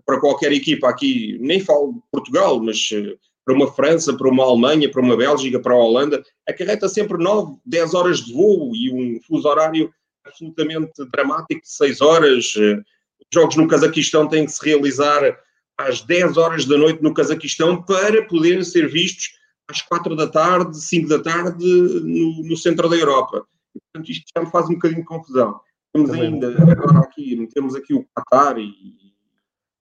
[0.06, 4.90] para qualquer equipa aqui, nem falo Portugal, mas eh, para uma França, para uma Alemanha,
[4.90, 9.20] para uma Bélgica, para a Holanda, acarreta sempre 9, 10 horas de voo e um
[9.22, 9.94] fuso horário
[10.26, 12.54] absolutamente dramático de 6 horas.
[12.58, 15.38] Eh, os jogos no Cazaquistão têm que se realizar
[15.78, 19.30] às 10 horas da noite no Cazaquistão para poderem ser vistos
[19.68, 23.46] às quatro da tarde, cinco da tarde, no, no centro da Europa.
[23.74, 25.60] Portanto, isto já me faz um bocadinho de confusão.
[25.94, 26.34] Temos Também.
[26.34, 28.72] ainda, agora aqui, temos aqui o Qatar e,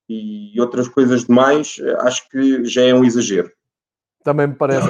[0.09, 3.51] e outras coisas demais, acho que já é um exagero.
[4.25, 4.89] Também me parece.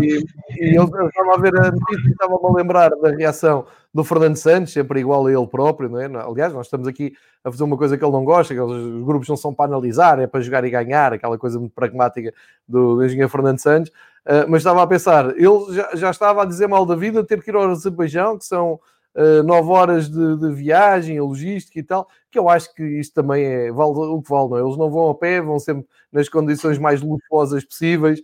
[0.00, 0.24] E,
[0.60, 4.36] e eu, estava a ver a notícia e estava-me a lembrar da reação do Fernando
[4.36, 6.06] Santos, sempre igual a ele próprio, não é?
[6.06, 7.12] Aliás, nós estamos aqui
[7.42, 10.20] a fazer uma coisa que ele não gosta, que os grupos não são para analisar,
[10.20, 12.32] é para jogar e ganhar, aquela coisa muito pragmática
[12.68, 13.90] do, do engenheiro Fernando Santos.
[14.24, 17.42] Uh, mas estava a pensar, ele já, já, estava a dizer mal da vida, ter
[17.42, 18.78] que ir ao Azerbaijão, que são
[19.16, 23.44] uh, nove horas de, de, viagem, logística e tal, que eu acho que isto também
[23.44, 24.60] é vale o que vale, não é?
[24.60, 28.22] Eles não vão a pé, vão sempre nas condições mais luxuosas possíveis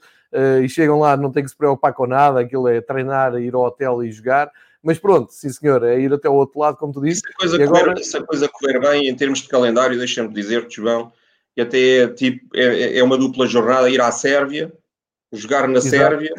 [0.63, 3.63] e chegam lá, não têm que se preocupar com nada, aquilo é treinar, ir ao
[3.63, 4.51] hotel e jogar.
[4.83, 7.21] Mas pronto, sim senhor, é ir até o outro lado, como tu disse.
[7.21, 7.85] Se a coisa, agora...
[7.85, 11.13] correr, se a coisa correr bem em termos de calendário, deixa-me dizer-te, João,
[11.55, 14.73] que até é, tipo, é, é uma dupla jornada ir à Sérvia,
[15.33, 15.97] jogar na Exato.
[15.97, 16.33] Sérvia,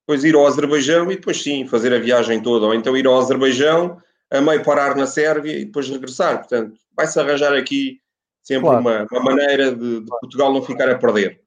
[0.00, 3.18] depois ir ao Azerbaijão e depois sim fazer a viagem toda, ou então ir ao
[3.18, 4.00] Azerbaijão,
[4.30, 6.38] a meio parar na Sérvia e depois regressar.
[6.38, 8.00] Portanto, vai-se arranjar aqui
[8.42, 8.80] sempre claro.
[8.80, 11.40] uma, uma, maneira de, de, Portugal não ficar a perder.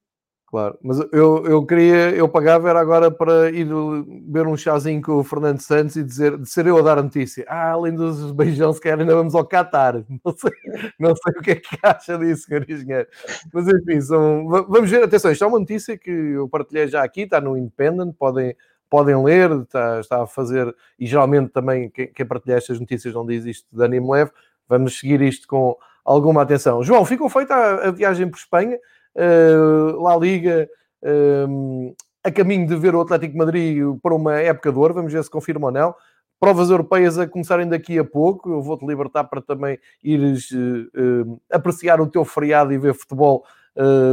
[0.52, 3.66] Claro, mas eu, eu queria, eu pagava era agora para ir
[4.06, 7.02] beber um chazinho com o Fernando Santos e dizer, de ser eu a dar a
[7.02, 7.46] notícia.
[7.48, 10.04] Ah, além dos beijão, se ainda vamos ao Qatar.
[10.26, 10.52] Não sei,
[11.00, 13.08] não sei o que é que acha disso, senhor engenheiro.
[13.54, 17.22] Mas enfim, são, vamos ver, atenção, isto é uma notícia que eu partilhei já aqui,
[17.22, 18.54] está no Independent, podem,
[18.90, 23.46] podem ler, está, está a fazer, e geralmente também quem, quem partilha estas notícias diz
[23.46, 24.32] isto de ânimo leve,
[24.68, 26.84] vamos seguir isto com alguma atenção.
[26.84, 28.78] João, ficou feita a, a viagem por Espanha,
[29.16, 30.70] La Liga
[31.04, 35.30] uh, a caminho de ver o Atlético Madrid para uma época de vamos ver se
[35.30, 35.96] confirma ou não.
[36.40, 42.02] Provas europeias a começarem daqui a pouco, eu vou-te libertar para também ires uh, apreciar
[42.02, 43.44] o teu feriado e ver futebol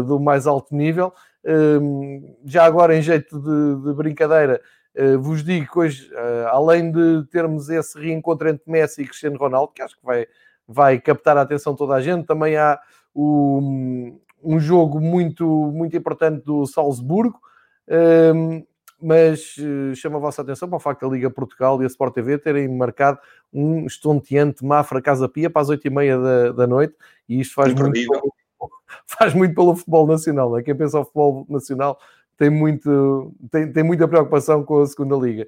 [0.06, 1.12] do mais alto nível.
[2.44, 4.60] já agora, em jeito de, de brincadeira,
[5.18, 6.08] vos digo que hoje,
[6.52, 10.28] além de termos esse reencontro entre Messi e Cristiano Ronaldo, que acho que vai,
[10.64, 12.78] vai captar a atenção de toda a gente, também há
[13.12, 17.38] o, um jogo muito, muito importante do Salzburgo.
[17.88, 18.64] Um,
[19.00, 22.14] mas uh, chamo a vossa atenção para o facto da Liga Portugal e a Sport
[22.14, 23.18] TV terem marcado
[23.52, 26.94] um estonteante Mafra Casa Pia para as 8h30 da, da noite,
[27.28, 28.32] e isto faz muito, pelo,
[29.06, 30.52] faz muito pelo futebol nacional.
[30.52, 30.62] Né?
[30.62, 31.98] Quem pensa ao futebol nacional
[32.36, 35.46] tem, muito, tem, tem muita preocupação com a segunda Liga.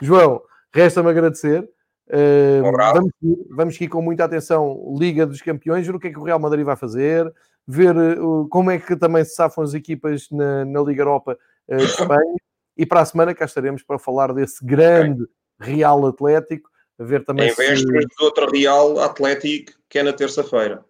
[0.00, 0.40] João,
[0.72, 1.68] resta-me agradecer.
[2.08, 2.62] Uh,
[2.92, 3.12] vamos,
[3.50, 6.38] vamos aqui com muita atenção Liga dos Campeões, ver o que é que o Real
[6.38, 7.32] Madrid vai fazer,
[7.66, 11.38] ver uh, como é que também se safam as equipas na, na Liga Europa
[11.68, 12.36] uh, de Espanha
[12.76, 15.74] e para a semana cá estaremos para falar desse grande okay.
[15.74, 18.08] Real Atlético, a ver também em vésperas se...
[18.08, 20.84] de outro Real Atlético que é na terça-feira.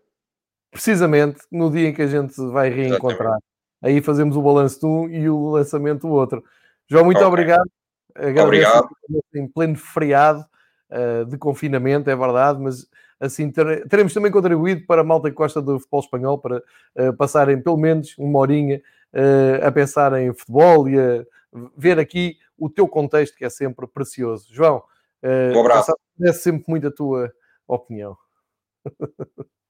[0.71, 3.19] Precisamente no dia em que a gente vai reencontrar.
[3.19, 3.45] Exatamente.
[3.83, 6.43] Aí fazemos o balanço de um e o lançamento do outro.
[6.89, 7.29] João, muito okay.
[7.29, 7.71] obrigado.
[8.15, 8.89] Agradeço obrigado.
[9.35, 10.47] Em pleno feriado
[10.91, 12.87] uh, de confinamento, é verdade, mas
[13.23, 13.51] assim
[13.89, 16.59] teremos também contribuído para a malta que gosta do futebol espanhol para
[16.97, 18.83] uh, passarem pelo menos uma horinha
[19.15, 21.25] uh, a pensar em futebol e a
[21.77, 24.49] ver aqui o teu contexto que é sempre precioso.
[24.53, 24.83] João,
[25.23, 25.93] uh, um abraço.
[26.21, 27.33] É sempre muito a tua
[27.67, 28.17] opinião.